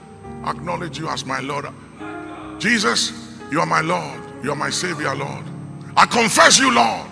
[0.44, 1.66] acknowledge you as my Lord.
[2.60, 3.10] Jesus,
[3.50, 4.20] you are my Lord.
[4.44, 5.55] You are my Savior, Lord.
[5.96, 7.10] I confess you, Lord,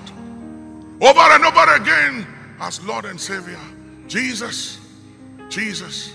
[1.01, 2.27] over and over again
[2.61, 3.59] as Lord and Savior.
[4.07, 4.79] Jesus,
[5.49, 6.13] Jesus,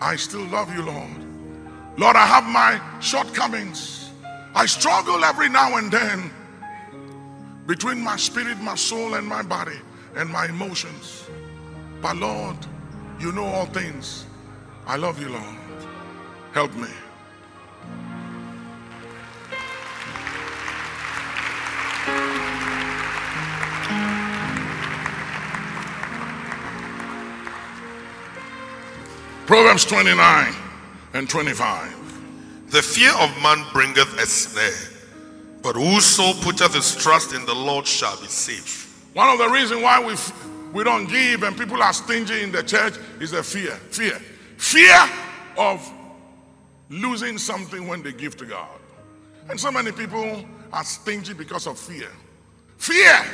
[0.00, 1.98] I still love you, Lord.
[1.98, 4.10] Lord, I have my shortcomings.
[4.54, 6.30] I struggle every now and then
[7.66, 9.78] between my spirit, my soul, and my body
[10.14, 11.28] and my emotions.
[12.00, 12.56] But Lord,
[13.20, 14.24] you know all things.
[14.86, 15.56] I love you, Lord.
[16.52, 16.88] Help me.
[29.56, 30.54] Proverbs 29
[31.14, 32.70] and 25.
[32.70, 35.00] The fear of man bringeth a snare,
[35.62, 39.08] but whoso putteth his trust in the Lord shall be safe.
[39.14, 40.14] One of the reasons why we,
[40.74, 43.70] we don't give and people are stingy in the church is the fear.
[43.70, 44.20] Fear.
[44.58, 45.08] Fear
[45.56, 45.90] of
[46.90, 48.78] losing something when they give to God.
[49.48, 52.10] And so many people are stingy because of fear.
[52.76, 53.24] Fear.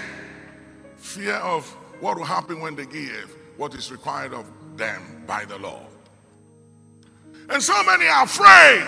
[0.99, 1.69] Fear of
[1.99, 4.47] what will happen when they give what is required of
[4.77, 5.83] them by the law.
[7.49, 8.87] And so many are afraid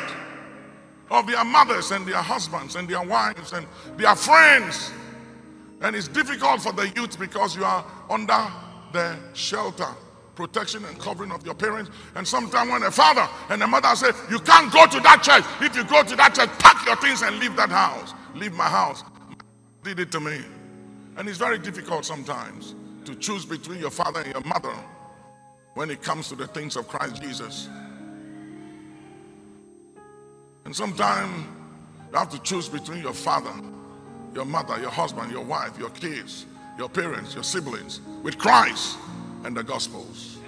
[1.11, 4.92] of their mothers and their husbands and their wives and their friends.
[5.80, 8.46] And it's difficult for the youth because you are under
[8.92, 9.88] the shelter,
[10.34, 11.90] protection, and covering of your parents.
[12.14, 15.44] And sometimes when a father and a mother say, You can't go to that church.
[15.61, 18.14] If you go to that church, pack your things and leave that house.
[18.34, 19.05] Leave my house.
[19.82, 20.40] did it to me.
[21.16, 22.74] And it's very difficult sometimes
[23.05, 24.74] to choose between your father and your mother
[25.74, 27.68] when it comes to the things of Christ Jesus.
[30.64, 31.46] And sometimes
[32.10, 33.52] you have to choose between your father,
[34.34, 36.46] your mother, your husband, your wife, your kids,
[36.78, 38.96] your parents, your siblings, with Christ
[39.44, 40.38] and the Gospels.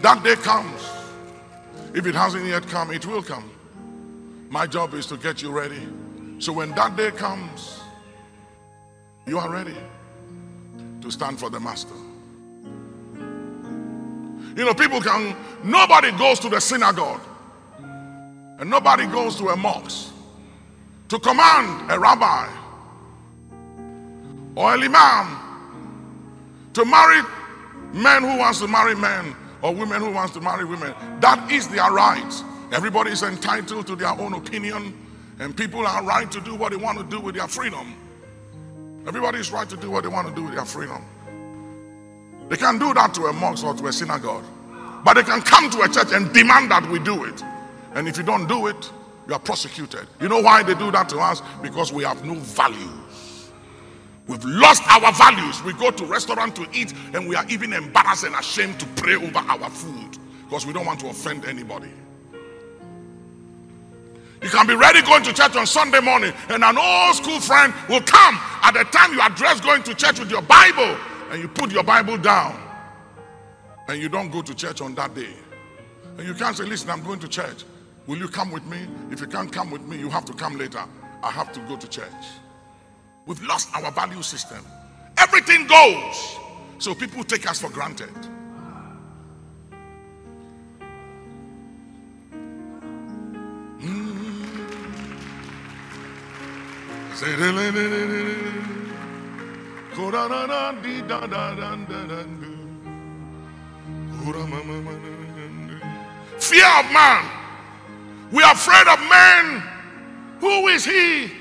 [0.00, 0.80] That day comes.
[1.94, 3.50] If it hasn't yet come, it will come.
[4.50, 5.88] My job is to get you ready.
[6.38, 7.80] So when that day comes,
[9.26, 9.76] you are ready
[11.00, 11.94] to stand for the Master.
[14.56, 17.20] You know, people can, nobody goes to the synagogue
[18.58, 20.12] and nobody goes to a mosque
[21.08, 22.48] to command a rabbi
[24.56, 25.38] or an imam
[26.74, 27.22] to marry
[27.92, 30.94] men who wants to marry men or women who wants to marry women.
[31.20, 32.44] That is their right.
[32.72, 34.94] Everybody is entitled to their own opinion,
[35.38, 37.94] and people are right to do what they want to do with their freedom.
[39.06, 41.02] Everybody is right to do what they want to do with their freedom.
[42.48, 44.44] They can do that to a mosque or to a synagogue,
[45.04, 47.42] but they can come to a church and demand that we do it.
[47.94, 48.92] And if you don't do it,
[49.26, 50.06] you are prosecuted.
[50.20, 51.42] You know why they do that to us?
[51.62, 52.90] Because we have no value.
[54.26, 55.62] We've lost our values.
[55.64, 59.14] We go to restaurant to eat and we are even embarrassed and ashamed to pray
[59.14, 61.90] over our food because we don't want to offend anybody.
[64.42, 67.74] You can be ready going to church on Sunday morning, and an old school friend
[67.88, 70.96] will come at the time you are dressed going to church with your Bible,
[71.30, 72.56] and you put your Bible down,
[73.88, 75.32] and you don't go to church on that day.
[76.16, 77.64] And you can't say, Listen, I'm going to church.
[78.08, 78.78] Will you come with me?
[79.10, 80.82] If you can't come with me, you have to come later.
[81.22, 82.24] I have to go to church.
[83.26, 84.64] We've lost our value system.
[85.18, 86.38] Everything goes.
[86.78, 88.08] So people take us for granted.
[93.78, 94.24] Mm.
[106.38, 107.37] Fear of man.
[108.30, 109.62] We are afraid of man.
[110.40, 111.32] Who is he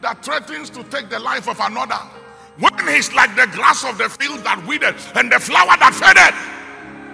[0.00, 2.00] that threatens to take the life of another?
[2.58, 6.34] When he's like the grass of the field that withered and the flower that faded.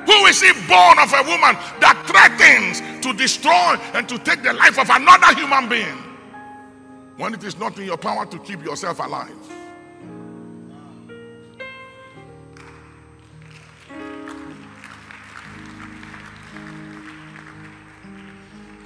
[0.06, 4.52] Who is he born of a woman that threatens to destroy and to take the
[4.52, 5.98] life of another human being?
[7.16, 9.53] When it is not in your power to keep yourself alive.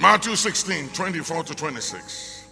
[0.00, 2.46] Matthew 16, 24 to 26.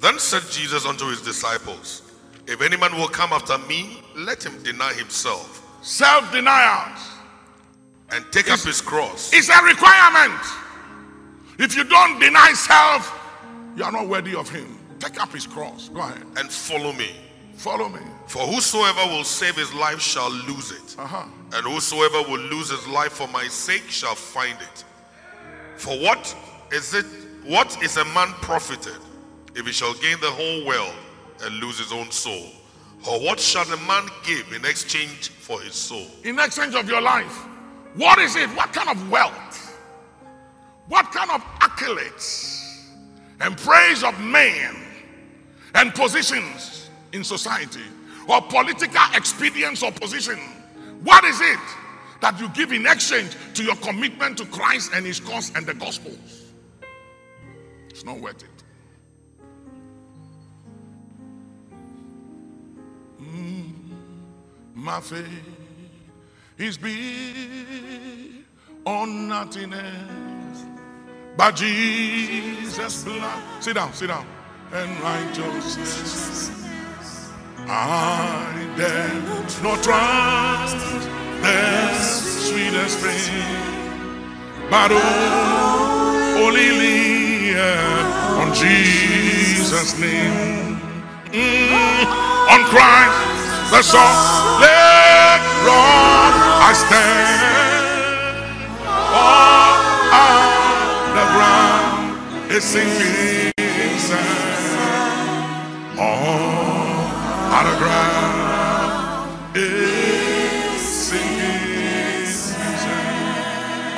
[0.00, 2.02] Then said Jesus unto his disciples,
[2.46, 6.98] If any man will come after me, let him deny himself Self denials
[8.10, 10.40] and take up his cross It's a requirement.
[11.58, 13.16] If you don't deny self,
[13.76, 14.78] you are not worthy of him.
[14.98, 15.88] Take up his cross.
[15.90, 16.22] Go ahead.
[16.36, 17.10] and follow me.
[17.54, 18.00] Follow me.
[18.26, 21.24] For whosoever will save his life shall lose it, Uh-huh.
[21.54, 24.84] and whosoever will lose his life for my sake shall find it.
[25.80, 26.36] For what
[26.70, 27.06] is it?
[27.46, 28.98] What is a man profited
[29.54, 30.94] if he shall gain the whole world
[31.42, 32.48] and lose his own soul?
[33.08, 36.06] Or what shall a man give in exchange for his soul?
[36.22, 37.34] In exchange of your life,
[37.94, 38.50] what is it?
[38.50, 39.80] What kind of wealth?
[40.88, 42.84] What kind of accolades
[43.40, 44.76] and praise of men
[45.76, 47.88] and positions in society
[48.28, 50.38] or political expedience or position?
[51.02, 51.58] What is it
[52.20, 55.74] that you give in exchange to your commitment to Christ and his cause and the
[55.74, 56.52] gospels?
[57.88, 58.48] It's not worth it.
[63.20, 63.72] Mm,
[64.74, 65.26] my faith
[66.58, 66.96] is built
[68.86, 70.64] on nothing else
[71.36, 73.42] but Jesus' blood.
[73.62, 74.26] Sit down, sit down.
[74.72, 76.50] And righteousness.
[77.66, 83.32] I dare not trust the sweetest thing,
[84.70, 84.90] but
[86.36, 87.56] only lean
[88.40, 90.80] on Jesus' name.
[91.32, 92.06] Mm,
[92.50, 93.16] on Christ,
[93.70, 96.34] the solid rock
[96.68, 97.40] I stand.
[99.12, 99.76] All
[100.12, 103.52] on the ground is sinking
[103.98, 104.80] sand.
[105.98, 107.00] All
[107.56, 108.59] on the ground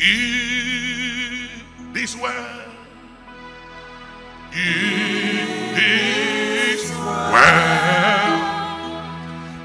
[0.00, 2.60] It is well.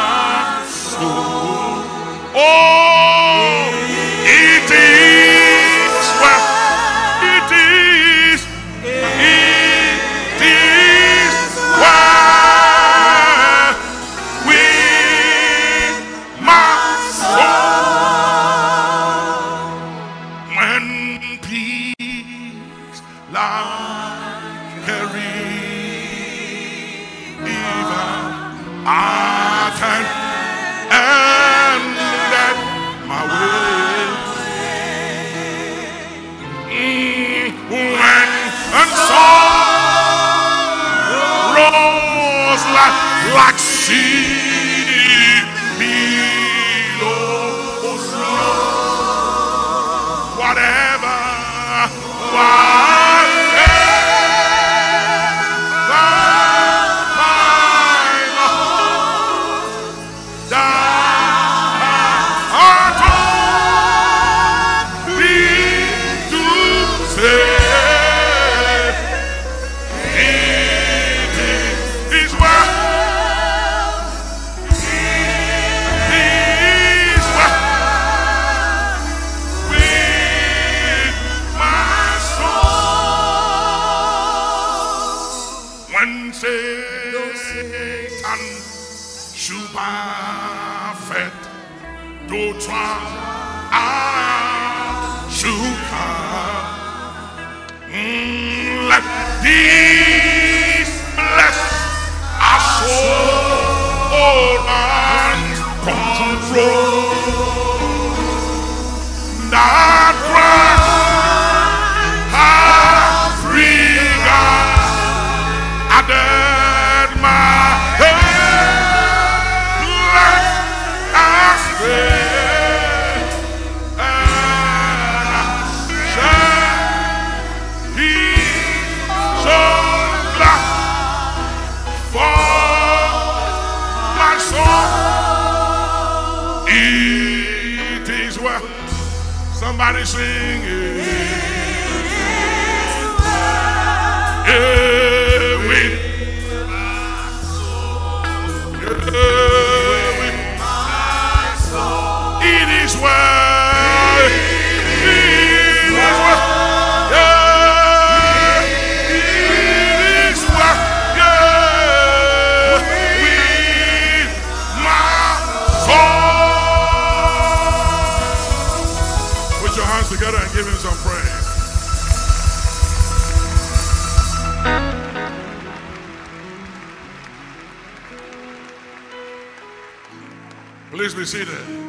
[181.07, 181.86] Please be seated.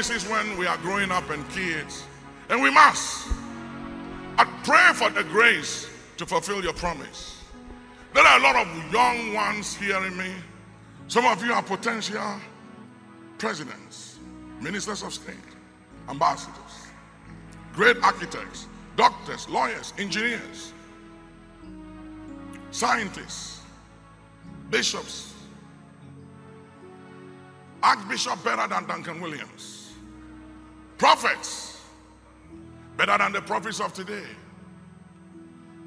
[0.00, 2.04] Promises when we are growing up and kids,
[2.48, 3.28] and we must.
[4.38, 7.42] I pray for the grace to fulfill your promise.
[8.14, 10.32] There are a lot of young ones hearing me.
[11.06, 12.40] Some of you are potential
[13.36, 14.18] presidents,
[14.58, 15.34] ministers of state,
[16.08, 16.86] ambassadors,
[17.74, 20.72] great architects, doctors, lawyers, engineers,
[22.70, 23.60] scientists,
[24.70, 25.34] bishops,
[27.82, 29.79] archbishop better than Duncan Williams,
[31.00, 31.80] prophets
[32.98, 34.26] better than the prophets of today,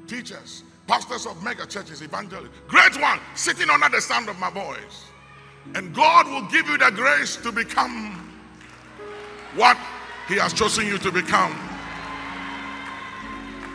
[0.08, 5.04] teachers, pastors of mega churches, evangelists, great one sitting under the sound of my voice.
[5.76, 8.28] And God will give you the grace to become
[9.54, 9.78] what
[10.26, 11.56] He has chosen you to become.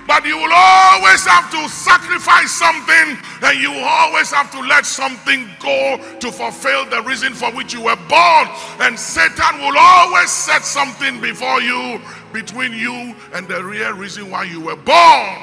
[0.09, 5.47] But you will always have to sacrifice something and you always have to let something
[5.59, 8.47] go to fulfill the reason for which you were born.
[8.79, 12.01] And Satan will always set something before you,
[12.33, 15.37] between you and the real reason why you were born.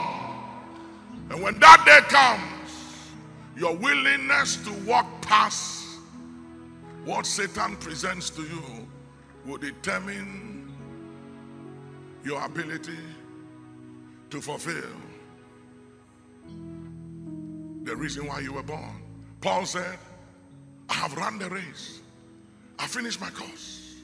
[1.31, 3.13] And when that day comes,
[3.57, 6.01] your willingness to walk past
[7.05, 8.89] what Satan presents to you
[9.45, 10.75] will determine
[12.25, 12.99] your ability
[14.37, 14.93] to fulfill
[17.85, 19.01] the reason why you were born.
[19.41, 19.99] Paul said,
[20.91, 22.01] I have run the race,
[22.79, 23.95] I finished my course.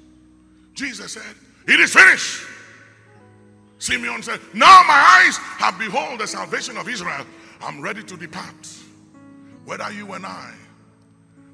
[0.73, 1.37] Jesus said,
[1.69, 2.47] It is finished.
[3.79, 7.27] Simeon said, Now my eyes have beheld the salvation of Israel.
[7.61, 8.69] I'm ready to depart.
[9.67, 10.55] Whether you and I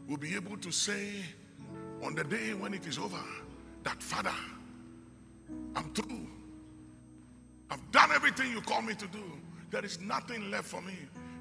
[0.09, 1.25] will be able to say
[2.05, 3.19] on the day when it is over
[3.83, 4.35] that, Father,
[5.75, 6.38] I'm through.
[7.71, 9.23] I've done everything you call me to do.
[9.71, 10.95] There is nothing left for me.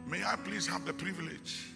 [0.07, 1.67] May I please have the privilege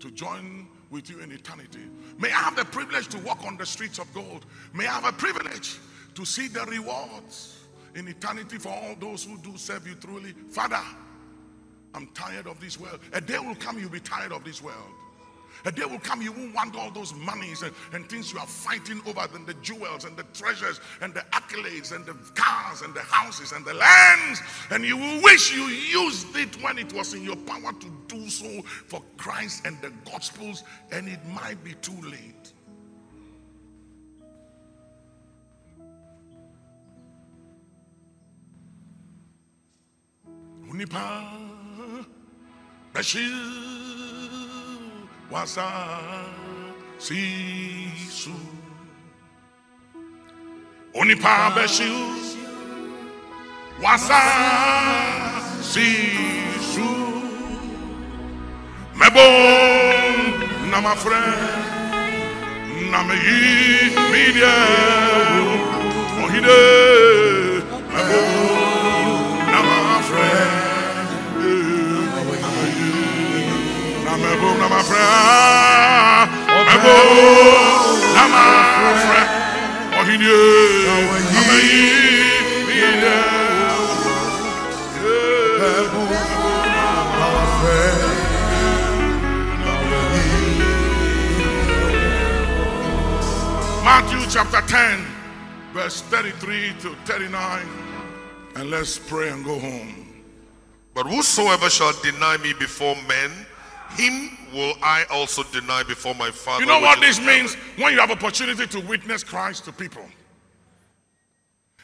[0.00, 1.80] to join with you in eternity?
[2.18, 4.46] May I have the privilege to walk on the streets of gold?
[4.72, 5.78] May I have a privilege
[6.14, 7.58] to see the rewards
[7.94, 10.32] in eternity for all those who do serve you truly?
[10.50, 10.80] Father,
[11.94, 13.00] I'm tired of this world.
[13.12, 14.76] A day will come, you'll be tired of this world.
[15.64, 18.46] A day will come, you won't want all those monies and, and things you are
[18.46, 22.94] fighting over, than the jewels and the treasures and the accolades and the cars and
[22.94, 24.40] the houses and the lands.
[24.70, 28.28] And you will wish you used it when it was in your power to do
[28.28, 32.52] so for Christ and the Gospels, and it might be too late.
[40.70, 42.06] Unipa
[42.94, 44.09] Bashir
[45.30, 45.66] wasa
[46.98, 48.34] sisu.
[50.94, 51.94] Onipa Bashir
[53.82, 54.20] wasa
[55.62, 56.90] sisu.
[58.98, 59.26] Mebo
[60.70, 61.70] na friend
[62.90, 64.54] na me yi media
[81.50, 83.16] media
[85.02, 85.88] eh,
[93.82, 95.06] Matthew chapter 10,
[95.72, 97.66] verse 33 to 39.
[98.56, 100.06] And let's pray and go home.
[100.94, 103.30] But whosoever shall deny me before men,
[103.90, 106.64] him will I also deny before my Father.
[106.64, 107.54] You know what this means?
[107.76, 110.04] When you have opportunity to witness Christ to people.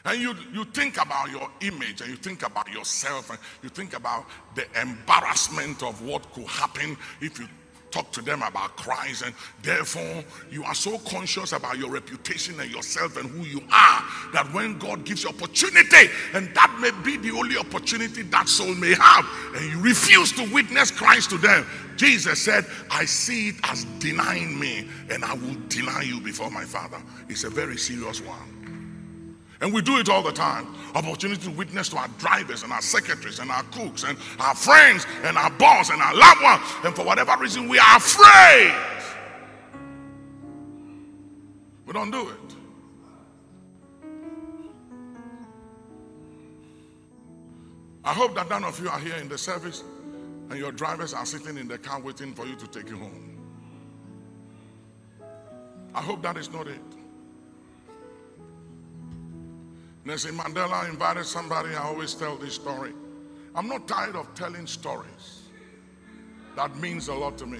[0.05, 3.93] And you, you think about your image and you think about yourself and you think
[3.93, 7.47] about the embarrassment of what could happen if you
[7.91, 9.23] talk to them about Christ.
[9.25, 9.33] And
[9.63, 14.49] therefore, you are so conscious about your reputation and yourself and who you are that
[14.53, 18.93] when God gives you opportunity, and that may be the only opportunity that soul may
[18.93, 19.25] have,
[19.55, 21.65] and you refuse to witness Christ to them,
[21.95, 26.63] Jesus said, I see it as denying me, and I will deny you before my
[26.63, 27.01] Father.
[27.27, 28.56] It's a very serious one.
[29.61, 30.67] And we do it all the time.
[30.93, 35.05] Opportunity to witness to our drivers and our secretaries and our cooks and our friends
[35.23, 36.61] and our boss and our loved ones.
[36.83, 38.73] And for whatever reason, we are afraid.
[41.85, 42.55] We don't do it.
[48.03, 49.83] I hope that none of you are here in the service
[50.49, 53.37] and your drivers are sitting in the car waiting for you to take you home.
[55.93, 56.96] I hope that is not it.
[60.07, 61.75] Nelson Mandela invited somebody.
[61.75, 62.93] I always tell this story.
[63.53, 65.49] I'm not tired of telling stories.
[66.55, 67.59] That means a lot to me.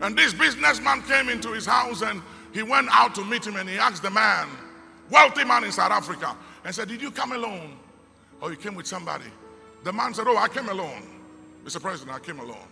[0.00, 2.22] And this businessman came into his house and
[2.54, 4.48] he went out to meet him and he asked the man,
[5.10, 6.34] wealthy man in South Africa,
[6.64, 7.76] and said, Did you come alone?
[8.40, 9.26] Oh, or you came with somebody?
[9.82, 11.02] The man said, Oh, I came alone.
[11.62, 11.78] Mr.
[11.78, 12.68] President, I came alone.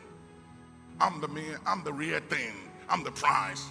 [0.98, 2.54] I'm the me, I'm the real thing.
[2.88, 3.66] I'm the prize.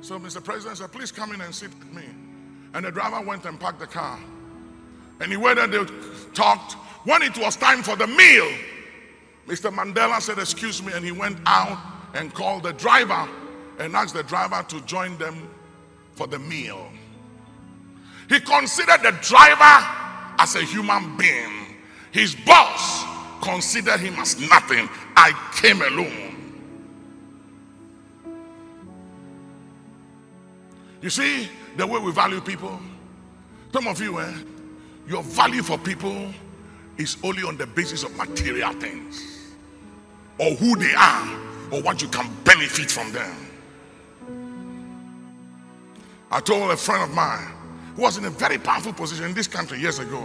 [0.00, 0.42] So Mr.
[0.42, 2.04] President said, Please come in and sit with me.
[2.74, 4.18] And the driver went and parked the car.
[5.20, 5.84] And he waited, they
[6.34, 6.72] talked.
[7.04, 8.50] When it was time for the meal,
[9.46, 9.72] Mr.
[9.72, 10.92] Mandela said, Excuse me.
[10.92, 11.78] And he went out
[12.14, 13.28] and called the driver
[13.78, 15.48] and asked the driver to join them
[16.14, 16.88] for the meal.
[18.28, 19.86] He considered the driver
[20.38, 21.76] as a human being.
[22.10, 23.04] His boss
[23.42, 24.88] considered him as nothing.
[25.16, 26.30] I came alone.
[31.02, 32.78] You see the way we value people?
[33.72, 34.32] Some of you, eh,
[35.08, 36.32] your value for people
[36.96, 39.52] is only on the basis of material things
[40.38, 41.28] or who they are
[41.72, 43.34] or what you can benefit from them.
[46.30, 47.48] I told a friend of mine
[47.96, 50.22] who was in a very powerful position in this country years ago,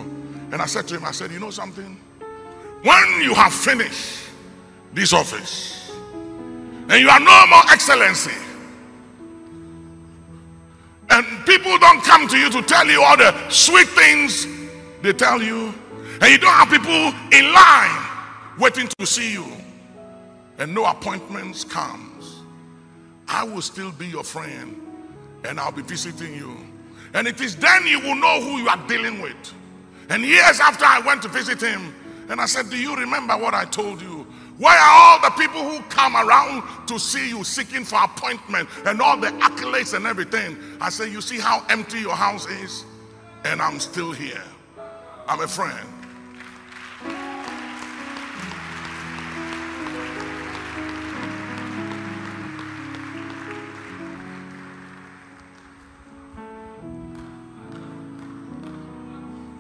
[0.51, 1.99] and I said to him, I said, You know something?
[2.81, 4.29] When you have finished
[4.93, 8.31] this office and you are no more excellency,
[11.59, 14.47] people don't come to you to tell you all the sweet things
[15.01, 15.73] they tell you,
[16.21, 18.07] and you don't have people in line
[18.57, 19.45] waiting to see you,
[20.57, 22.41] and no appointments comes,
[23.27, 24.75] I will still be your friend
[25.45, 26.57] and I'll be visiting you.
[27.13, 29.53] And it is then you will know who you are dealing with.
[30.09, 31.93] And years after I went to visit him,
[32.29, 34.18] and I said, Do you remember what I told you?
[34.59, 39.01] Why are all the people who come around to see you seeking for appointment and
[39.01, 40.57] all the accolades and everything?
[40.81, 42.83] I say, You see how empty your house is?
[43.45, 44.43] And I'm still here.
[45.29, 45.87] I'm a friend.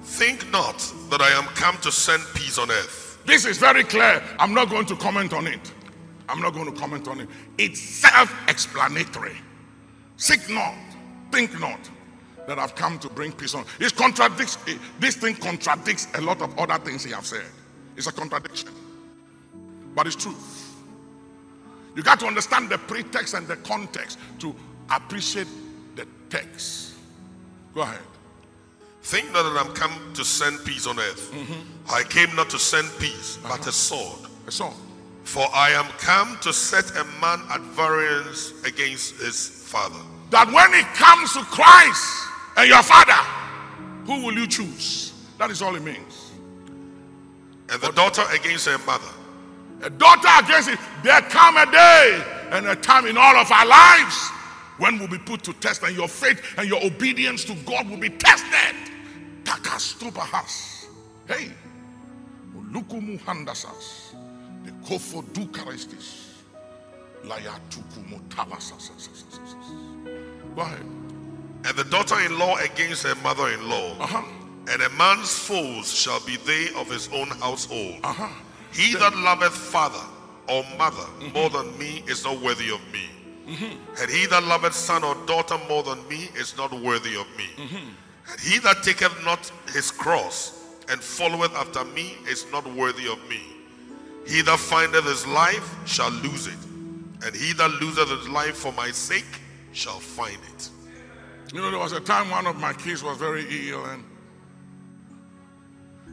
[0.03, 2.98] Think not that I am come to send peace on earth.
[3.29, 4.23] This is very clear.
[4.39, 5.71] I'm not going to comment on it.
[6.27, 7.29] I'm not going to comment on it.
[7.59, 9.37] It's self explanatory.
[10.17, 10.73] Seek not,
[11.31, 11.79] think not
[12.47, 13.65] that I've come to bring peace on.
[13.79, 14.57] It contradicts,
[14.99, 17.45] this thing contradicts a lot of other things he have said.
[17.95, 18.69] It's a contradiction,
[19.93, 20.75] but it's truth.
[21.95, 24.55] You got to understand the pretext and the context to
[24.89, 25.47] appreciate
[25.95, 26.95] the text.
[27.75, 27.99] Go ahead.
[29.01, 31.31] Think not that I'm come to send peace on earth.
[31.31, 31.93] Mm-hmm.
[31.93, 33.71] I came not to send peace, but a uh-huh.
[33.71, 34.19] sword.
[34.47, 34.73] A sword.
[35.23, 39.99] For I am come to set a man at variance against his father.
[40.31, 42.27] That when it comes to Christ
[42.57, 43.13] and your father,
[44.05, 45.13] who will you choose?
[45.37, 46.31] That is all it means.
[47.69, 49.13] And the daughter against her mother.
[49.83, 50.79] A daughter against it.
[51.03, 54.31] There come a day and a time in all of our lives
[54.79, 57.97] when we'll be put to test and your faith and your obedience to God will
[57.97, 58.75] be tested.
[59.43, 60.87] Takastubahas.
[61.27, 61.51] Hey.
[62.55, 64.15] Ulukumu handasas.
[64.63, 66.43] The kofo dukaristis.
[67.23, 68.89] Layatukumu tabasas.
[70.55, 70.79] Go ahead.
[71.65, 73.97] And the daughter in law against her mother in law.
[73.99, 74.23] Uh-huh.
[74.71, 77.99] And a man's foes shall be they of his own household.
[78.03, 78.29] Uh-huh.
[78.71, 80.05] He that loveth father
[80.47, 83.09] or mother more than me is not worthy of me.
[83.49, 84.01] Mm-hmm.
[84.01, 87.47] And he that loveth son or daughter more than me is not worthy of me.
[87.57, 88.31] Mm-hmm.
[88.31, 93.17] And he that taketh not his cross and followeth after me is not worthy of
[93.27, 93.41] me.
[94.27, 96.59] He that findeth his life shall lose it,
[97.25, 99.41] and he that loseth his life for my sake
[99.73, 100.69] shall find it.
[101.51, 104.03] You know, there was a time one of my kids was very ill and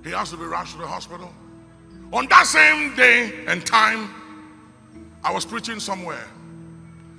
[0.02, 1.30] he has to be rushed to the hospital.
[2.12, 4.08] On that same day and time,
[5.22, 6.26] I was preaching somewhere.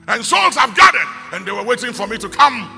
[0.08, 2.74] And souls have gathered and they were waiting for me to come.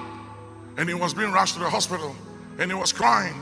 [0.78, 2.16] And he was being rushed to the hospital
[2.58, 3.36] and he was crying.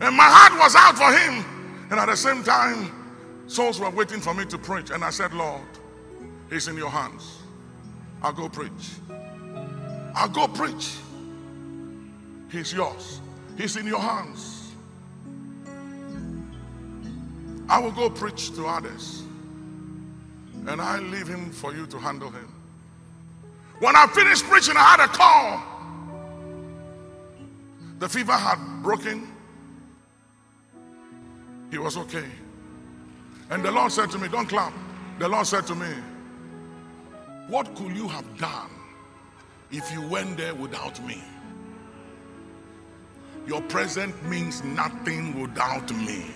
[0.00, 1.44] And my heart was out for him.
[1.90, 2.90] And at the same time,
[3.46, 4.90] souls were waiting for me to preach.
[4.90, 5.60] And I said, Lord,
[6.50, 7.38] he's in your hands.
[8.22, 8.70] I'll go preach.
[10.14, 10.96] I'll go preach.
[12.50, 13.20] He's yours.
[13.56, 14.72] He's in your hands.
[17.68, 19.22] I will go preach to others.
[20.66, 22.51] And I leave him for you to handle him.
[23.82, 25.60] When I finished preaching, I had a call.
[27.98, 29.26] The fever had broken.
[31.68, 32.26] He was okay.
[33.50, 34.72] And the Lord said to me, Don't clap.
[35.18, 35.88] The Lord said to me,
[37.48, 38.70] What could you have done
[39.72, 41.20] if you went there without me?
[43.48, 46.26] Your presence means nothing without me.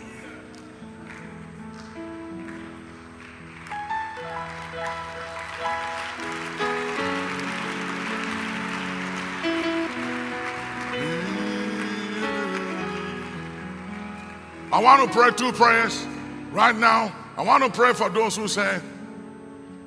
[14.73, 16.05] I want to pray two prayers
[16.51, 17.15] right now.
[17.37, 18.81] I want to pray for those who say,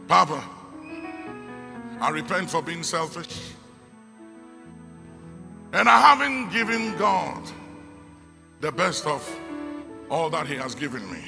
[0.08, 0.44] Papa,
[2.00, 3.54] I repent for being selfish.
[5.74, 7.44] And I haven't given God
[8.62, 9.28] the best of
[10.10, 11.24] all that He has given me.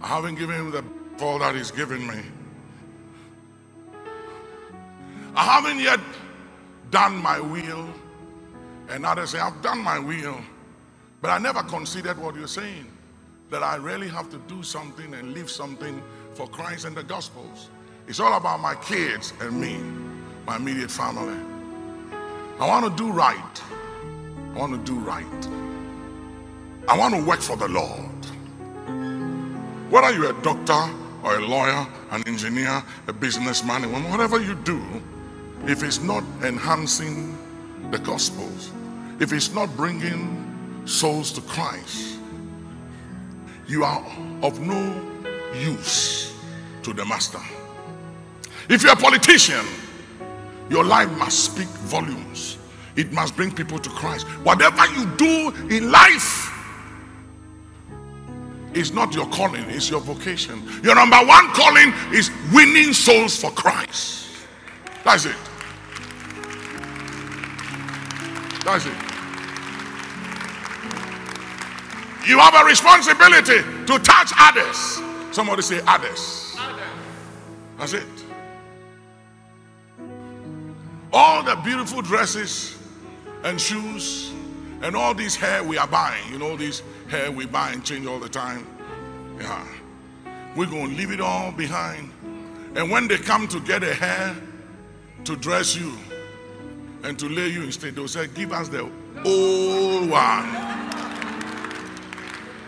[0.00, 0.84] I haven't given Him the
[1.22, 2.22] all that He's given me.
[5.34, 6.00] I haven't yet
[6.90, 7.88] done my will.
[8.88, 10.38] And others say, I've done my will.
[11.20, 12.86] But I never considered what you're saying
[13.50, 16.02] that I really have to do something and leave something
[16.34, 17.68] for Christ and the Gospels.
[18.06, 19.78] It's all about my kids and me,
[20.46, 21.38] my immediate family.
[22.58, 23.62] I want to do right.
[24.54, 25.48] I want to do right.
[26.88, 28.10] I want to work for the Lord.
[29.90, 30.90] Whether you're a doctor
[31.22, 34.80] or a lawyer, an engineer, a businessman, whatever you do,
[35.66, 37.36] if it's not enhancing
[37.90, 38.70] the gospels,
[39.18, 42.18] if it's not bringing souls to Christ,
[43.68, 44.04] you are
[44.42, 45.00] of no
[45.54, 46.34] use
[46.82, 47.40] to the master.
[48.68, 49.64] If you're a politician,
[50.70, 52.56] your life must speak volumes.
[52.96, 54.26] It must bring people to Christ.
[54.44, 56.50] Whatever you do in life
[58.72, 60.62] is not your calling, it's your vocation.
[60.82, 64.28] Your number one calling is winning souls for Christ.
[65.04, 65.49] That's it.
[68.64, 68.92] That's it.
[72.26, 75.00] You have a responsibility to touch others.
[75.32, 76.56] Somebody say others.
[77.78, 78.06] That's it.
[81.12, 82.78] All the beautiful dresses
[83.42, 84.32] and shoes
[84.82, 88.06] and all these hair we are buying, you know, these hair we buy and change
[88.06, 88.66] all the time.
[89.38, 89.66] Yeah.
[90.56, 92.10] We're going to leave it all behind.
[92.76, 94.36] And when they come to get a hair
[95.24, 95.92] to dress you
[97.02, 98.88] and to lay you instead, they'll say, Give us the
[99.24, 100.48] old one.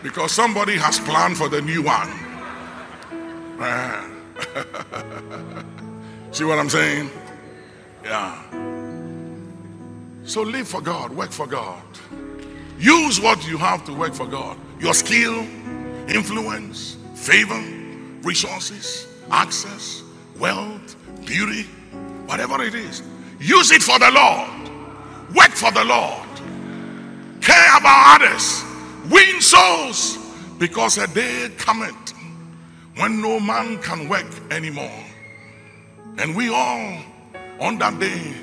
[0.01, 2.09] Because somebody has planned for the new one.
[6.31, 7.09] See what I'm saying?
[8.03, 8.41] Yeah.
[10.25, 11.81] So live for God, work for God.
[12.79, 15.39] Use what you have to work for God your skill,
[16.09, 17.61] influence, favor,
[18.21, 20.03] resources, access,
[20.37, 21.63] wealth, beauty,
[22.25, 23.01] whatever it is.
[23.43, 25.35] Use it for the Lord.
[25.35, 26.29] Work for the Lord.
[27.41, 28.63] Care about others.
[29.11, 30.17] Win souls.
[30.57, 32.13] Because a day cometh
[32.95, 35.03] when no man can work anymore.
[36.19, 37.01] And we all,
[37.59, 38.33] on that day,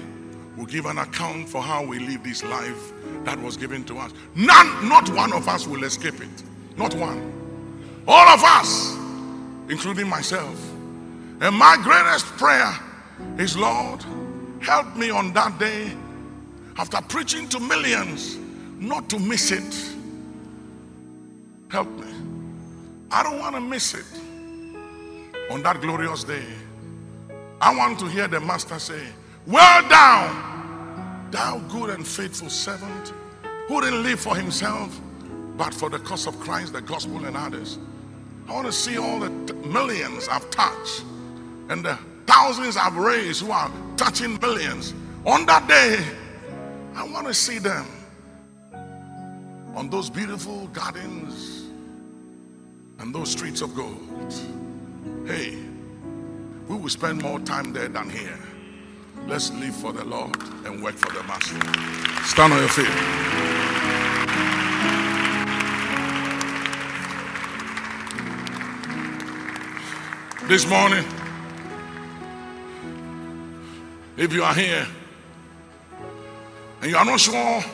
[0.55, 2.93] will give an account for how we live this life
[3.25, 4.13] that was given to us.
[4.35, 6.43] None, not one of us will escape it.
[6.77, 8.03] Not one.
[8.07, 8.97] All of us,
[9.71, 10.61] including myself.
[11.41, 12.75] And my greatest prayer
[13.39, 14.05] is, Lord,
[14.61, 15.93] help me on that day,
[16.77, 18.39] after preaching to millions,
[18.79, 19.97] not to miss it.
[21.71, 22.07] Help me.
[23.11, 24.07] I don't want to miss it
[25.51, 26.45] on that glorious day.
[27.61, 29.03] I want to hear the master say,
[29.47, 33.13] Well done, thou good and faithful servant
[33.69, 35.01] who didn't live for himself,
[35.57, 37.79] but for the cause of Christ, the gospel, and others.
[38.49, 41.05] I want to see all the t- millions I've touched
[41.69, 41.99] and the
[42.31, 44.95] thousands I've raised who are touching millions.
[45.27, 45.99] On that day,
[46.95, 47.85] I want to see them
[49.75, 51.65] on those beautiful gardens
[53.01, 54.33] and those streets of gold.
[55.27, 55.59] Hey,
[56.69, 58.39] we will spend more time there than here.
[59.27, 61.59] Let's live for the Lord and work for the Master.
[62.27, 62.87] Stand on your feet.
[70.49, 71.05] This morning,
[74.21, 74.87] if you are here.
[76.83, 77.65] And you are not sure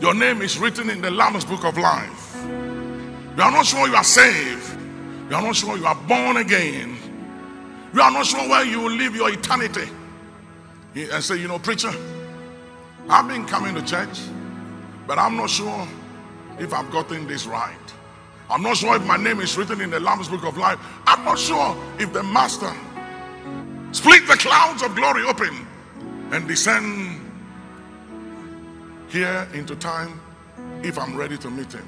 [0.00, 3.94] your name is written in the Lamb's book of life, you are not sure you
[3.94, 4.78] are saved,
[5.30, 6.96] you are not sure you are born again,
[7.94, 9.88] you are not sure where you will live your eternity,
[10.96, 11.92] and say, you know, preacher,
[13.08, 14.18] I've been coming to church,
[15.06, 15.86] but I'm not sure
[16.58, 17.76] if I've gotten this right.
[18.50, 20.78] I'm not sure if my name is written in the Lamb's book of life.
[21.06, 22.72] I'm not sure if the Master
[23.92, 25.66] split the clouds of glory open
[26.32, 27.20] and descend
[29.08, 30.20] here into time
[30.82, 31.86] if I'm ready to meet him.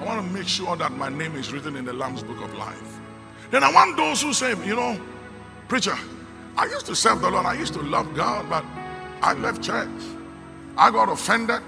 [0.00, 2.52] I want to make sure that my name is written in the Lamb's book of
[2.54, 3.00] life.
[3.50, 5.00] Then I want those who say, you know,
[5.68, 5.96] preacher,
[6.56, 8.64] I used to serve the Lord, I used to love God, but
[9.22, 9.88] I left church.
[10.76, 11.62] I got offended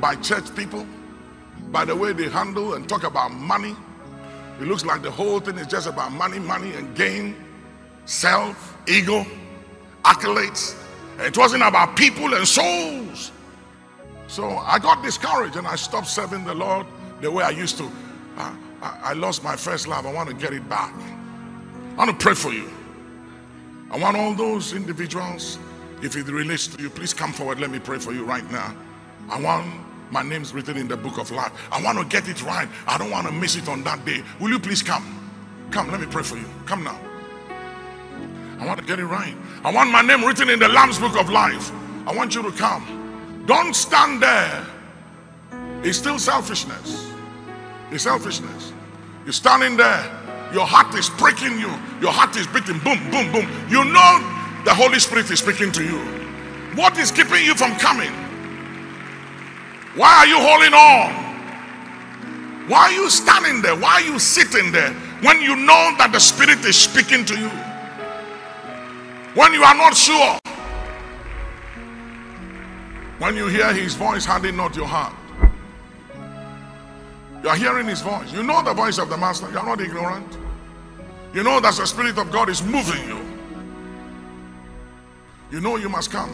[0.00, 0.86] by church people,
[1.70, 3.76] by the way they handle and talk about money.
[4.60, 7.36] It looks like the whole thing is just about money, money, and gain,
[8.04, 9.24] self, ego,
[10.08, 10.74] accolades.
[11.18, 13.32] It wasn't about people and souls.
[14.26, 16.86] So I got discouraged and I stopped serving the Lord
[17.20, 17.90] the way I used to.
[18.36, 20.06] I, I, I lost my first love.
[20.06, 20.94] I want to get it back.
[20.94, 22.70] I want to pray for you.
[23.90, 25.58] I want all those individuals,
[26.02, 27.58] if it relates to you, please come forward.
[27.58, 28.76] Let me pray for you right now.
[29.30, 29.66] I want
[30.10, 31.52] my name's written in the book of life.
[31.72, 32.68] I want to get it right.
[32.86, 34.22] I don't want to miss it on that day.
[34.40, 35.04] Will you please come?
[35.70, 36.46] Come, let me pray for you.
[36.66, 37.07] Come now.
[38.58, 39.36] I want to get it right.
[39.64, 41.70] I want my name written in the Lamb's book of life.
[42.06, 43.44] I want you to come.
[43.46, 44.66] Don't stand there.
[45.82, 47.12] It's still selfishness.
[47.90, 48.72] It's selfishness.
[49.24, 50.04] You're standing there.
[50.52, 51.72] Your heart is breaking you.
[52.00, 52.78] Your heart is beating.
[52.80, 53.46] Boom, boom, boom.
[53.68, 54.18] You know
[54.64, 55.98] the Holy Spirit is speaking to you.
[56.74, 58.12] What is keeping you from coming?
[59.94, 61.28] Why are you holding on?
[62.68, 63.76] Why are you standing there?
[63.76, 64.92] Why are you sitting there
[65.22, 67.50] when you know that the Spirit is speaking to you?
[69.38, 70.36] When you are not sure,
[73.20, 75.14] when you hear His voice, harden not your heart.
[77.44, 78.32] You are hearing His voice.
[78.32, 79.48] You know the voice of the Master.
[79.52, 80.36] You are not ignorant.
[81.32, 83.24] You know that the Spirit of God is moving you.
[85.52, 86.32] You know you must come.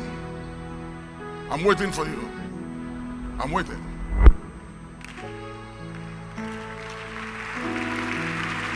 [1.50, 2.30] I'm waiting for you.
[3.38, 3.84] I'm waiting.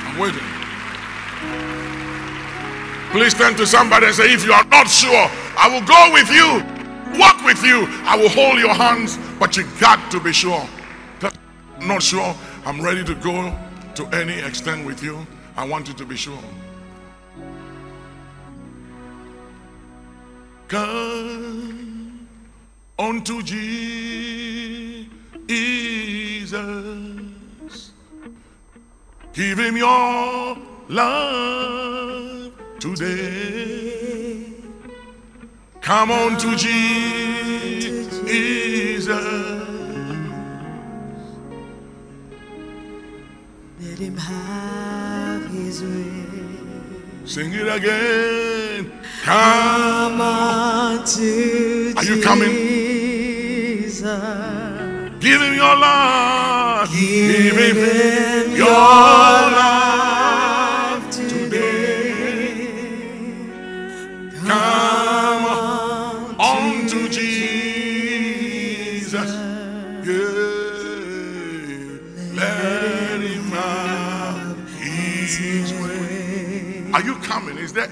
[0.04, 1.87] I'm waiting.
[3.10, 6.30] Please turn to somebody and say, if you are not sure, I will go with
[6.30, 6.62] you,
[7.18, 10.66] walk with you, I will hold your hands, but you got to be sure.
[11.80, 12.34] Not sure,
[12.66, 13.56] I'm ready to go
[13.94, 15.26] to any extent with you.
[15.56, 16.38] I want you to be sure.
[20.68, 22.28] Come
[22.98, 23.88] unto Jesus.
[29.32, 32.37] Give him your love
[32.80, 34.52] today.
[35.80, 38.18] Come on to Jesus.
[43.80, 46.28] Let him have his way.
[47.24, 48.92] Sing it again.
[49.22, 50.18] Come.
[50.18, 52.50] Come on to Are you coming?
[52.50, 54.02] Jesus.
[55.20, 56.90] Give him your love.
[56.90, 57.97] Give him him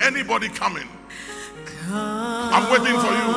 [0.07, 0.89] anybody coming?
[1.89, 3.29] I'm waiting for you.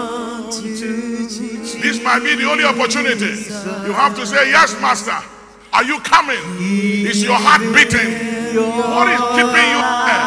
[1.81, 3.43] This might be the only opportunity.
[3.85, 5.17] You have to say, Yes, Master.
[5.71, 6.39] Are you coming?
[6.59, 8.09] Is your heart beating?
[8.57, 10.25] What is keeping you there?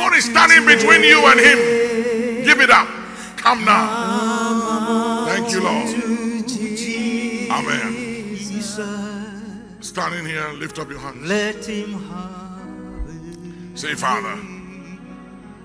[0.00, 2.44] What is standing between you and Him?
[2.44, 2.88] Give it up.
[3.36, 5.26] Come now.
[5.26, 5.88] Thank you, Lord.
[7.50, 8.10] Amen.
[9.80, 11.26] Standing here, lift up your hands.
[11.26, 14.38] Let him have Say, Father,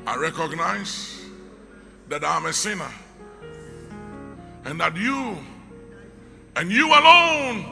[0.07, 1.25] I recognize
[2.09, 2.91] that I'm a sinner
[4.65, 5.37] and that you
[6.55, 7.65] and you alone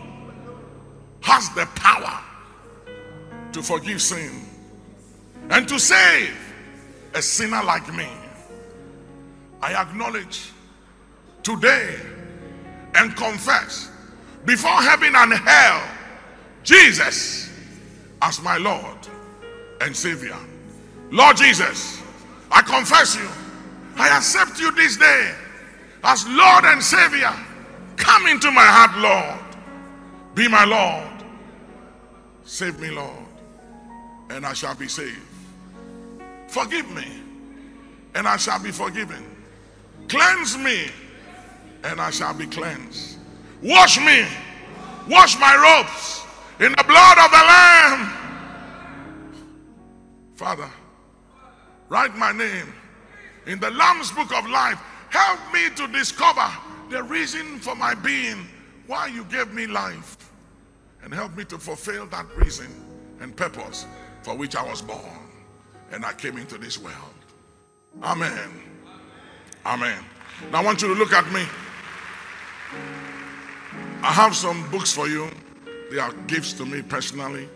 [1.21, 2.19] has the power
[3.51, 4.45] to forgive sin
[5.49, 6.35] and to save
[7.13, 8.07] a sinner like me.
[9.61, 10.51] I acknowledge
[11.43, 11.95] today
[12.95, 13.89] and confess
[14.45, 15.83] before heaven and hell
[16.63, 17.49] Jesus
[18.21, 18.97] as my Lord
[19.81, 20.37] and Savior.
[21.11, 22.02] Lord Jesus,
[22.53, 23.27] I confess you.
[23.97, 25.33] I accept you this day
[26.03, 27.33] as Lord and Savior.
[27.97, 30.35] Come into my heart, Lord.
[30.35, 31.25] Be my Lord.
[32.45, 33.25] Save me, Lord,
[34.29, 35.21] and I shall be saved.
[36.47, 37.07] Forgive me,
[38.13, 39.25] and I shall be forgiven.
[40.07, 40.89] Cleanse me,
[41.83, 43.17] and I shall be cleansed.
[43.61, 44.25] Wash me,
[45.09, 46.23] wash my robes
[46.59, 48.13] in the blood of the Lamb.
[50.35, 50.69] Father,
[51.93, 52.73] write my name
[53.45, 54.81] in the Lamb's book of life.
[55.11, 56.49] Help me to discover
[56.89, 58.47] the reason for my being,
[58.87, 60.17] why you gave me life,
[61.03, 62.67] and help me to fulfill that reason
[63.19, 63.85] and purpose
[64.23, 65.19] for which I was born
[65.91, 67.19] and I came into this world.
[68.01, 68.49] Amen.
[69.63, 70.03] Amen.
[70.51, 71.45] Now I want you to look at me.
[74.01, 75.29] I have some books for you.
[75.91, 77.47] They are gifts to me personally.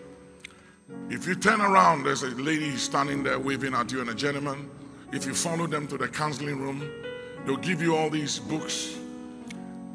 [1.09, 4.69] If you turn around, there's a lady standing there waving at you and a gentleman.
[5.13, 6.84] If you follow them to the counseling room,
[7.45, 8.97] they'll give you all these books.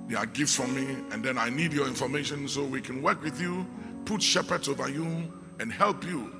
[0.08, 3.22] They are gifts from me, and then I need your information so we can work
[3.22, 3.66] with you,
[4.06, 5.30] put shepherds over you,
[5.60, 6.32] and help you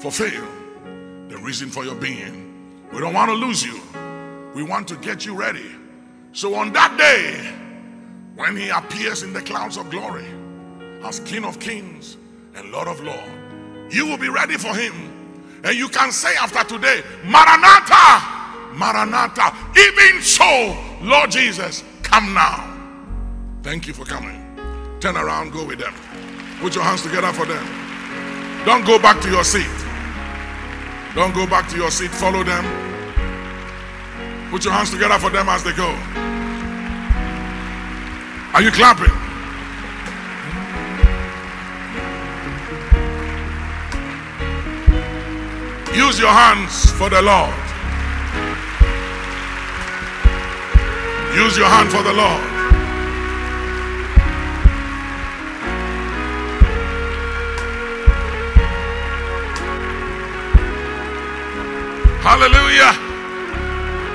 [0.00, 0.46] fulfill
[1.28, 2.88] the reason for your being.
[2.92, 3.80] We don't want to lose you.
[4.52, 5.70] We want to get you ready.
[6.32, 7.54] So on that day,
[8.34, 10.26] when he appears in the clouds of glory
[11.04, 12.16] as King of Kings
[12.56, 13.37] and Lord of Lords,
[13.90, 14.92] you will be ready for him.
[15.64, 22.64] And you can say after today, Maranatha, Maranatha, even so, Lord Jesus, come now.
[23.62, 24.44] Thank you for coming.
[25.00, 25.94] Turn around, go with them.
[26.60, 27.64] Put your hands together for them.
[28.64, 29.66] Don't go back to your seat.
[31.14, 32.10] Don't go back to your seat.
[32.10, 32.64] Follow them.
[34.50, 35.88] Put your hands together for them as they go.
[38.54, 39.27] Are you clapping?
[45.94, 47.54] Use your hands for the Lord.
[51.34, 52.58] Use your hand for the Lord.
[62.22, 62.92] Hallelujah.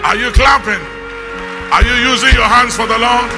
[0.05, 0.81] Are you clapping?
[1.71, 3.31] Are you using your hands for the Lord?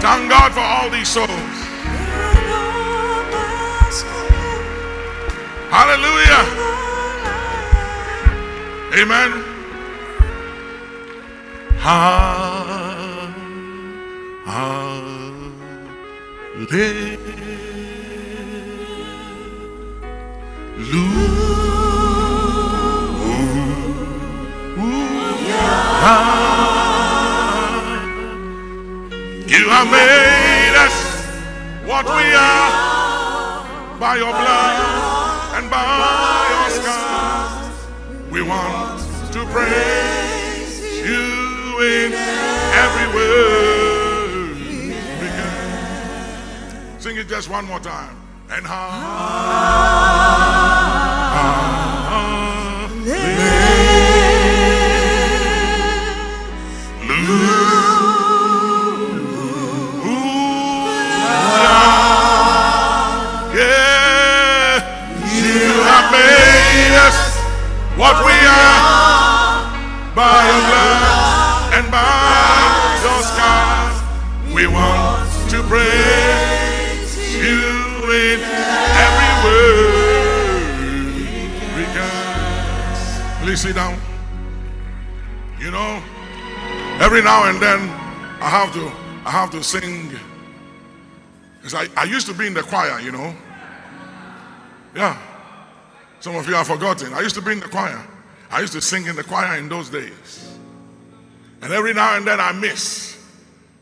[0.00, 1.39] Thank God for all these souls.
[5.70, 6.44] Hallelujah.
[9.00, 9.30] Amen.
[11.78, 12.50] Ha,
[29.46, 30.96] You have made us
[31.86, 35.09] what we are by your blood
[35.60, 37.74] and by scars.
[38.30, 39.00] We want
[39.32, 42.12] to praise you in
[42.84, 44.56] every word.
[46.98, 48.16] Sing it just one more time.
[48.50, 48.72] And Yeah,
[89.50, 90.10] have to sing.
[91.58, 93.34] Because I, I used to be in the choir, you know.
[94.94, 95.20] Yeah.
[96.20, 97.12] Some of you have forgotten.
[97.12, 98.04] I used to be in the choir.
[98.50, 100.58] I used to sing in the choir in those days.
[101.62, 103.18] And every now and then I miss.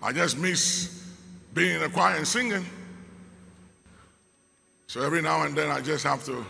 [0.03, 1.05] I just miss
[1.55, 2.65] being in the choir and singing.
[4.87, 6.45] So every now and then I just have to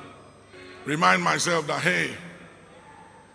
[0.84, 2.10] remind myself that, hey,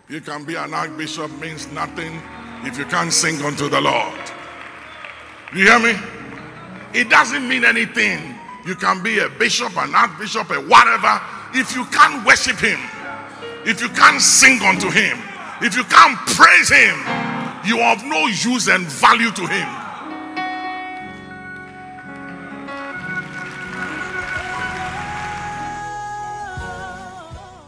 [0.08, 2.20] you can be an archbishop means nothing
[2.62, 4.20] if you can't sing unto the Lord.
[5.52, 5.94] You hear me?
[6.94, 8.34] It doesn't mean anything.
[8.64, 11.20] You can be a bishop, an archbishop, a whatever.
[11.52, 12.80] If you can't worship him,
[13.64, 15.18] if you can't sing unto him,
[15.60, 16.98] if you can't praise him,
[17.64, 19.68] you are of no use and value to him.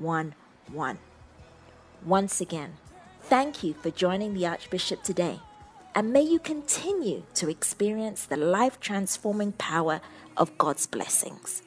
[0.00, 0.98] 5111.
[2.06, 2.76] Once again,
[3.22, 5.38] thank you for joining the Archbishop today,
[5.94, 10.00] and may you continue to experience the life transforming power
[10.36, 11.62] of God's blessings.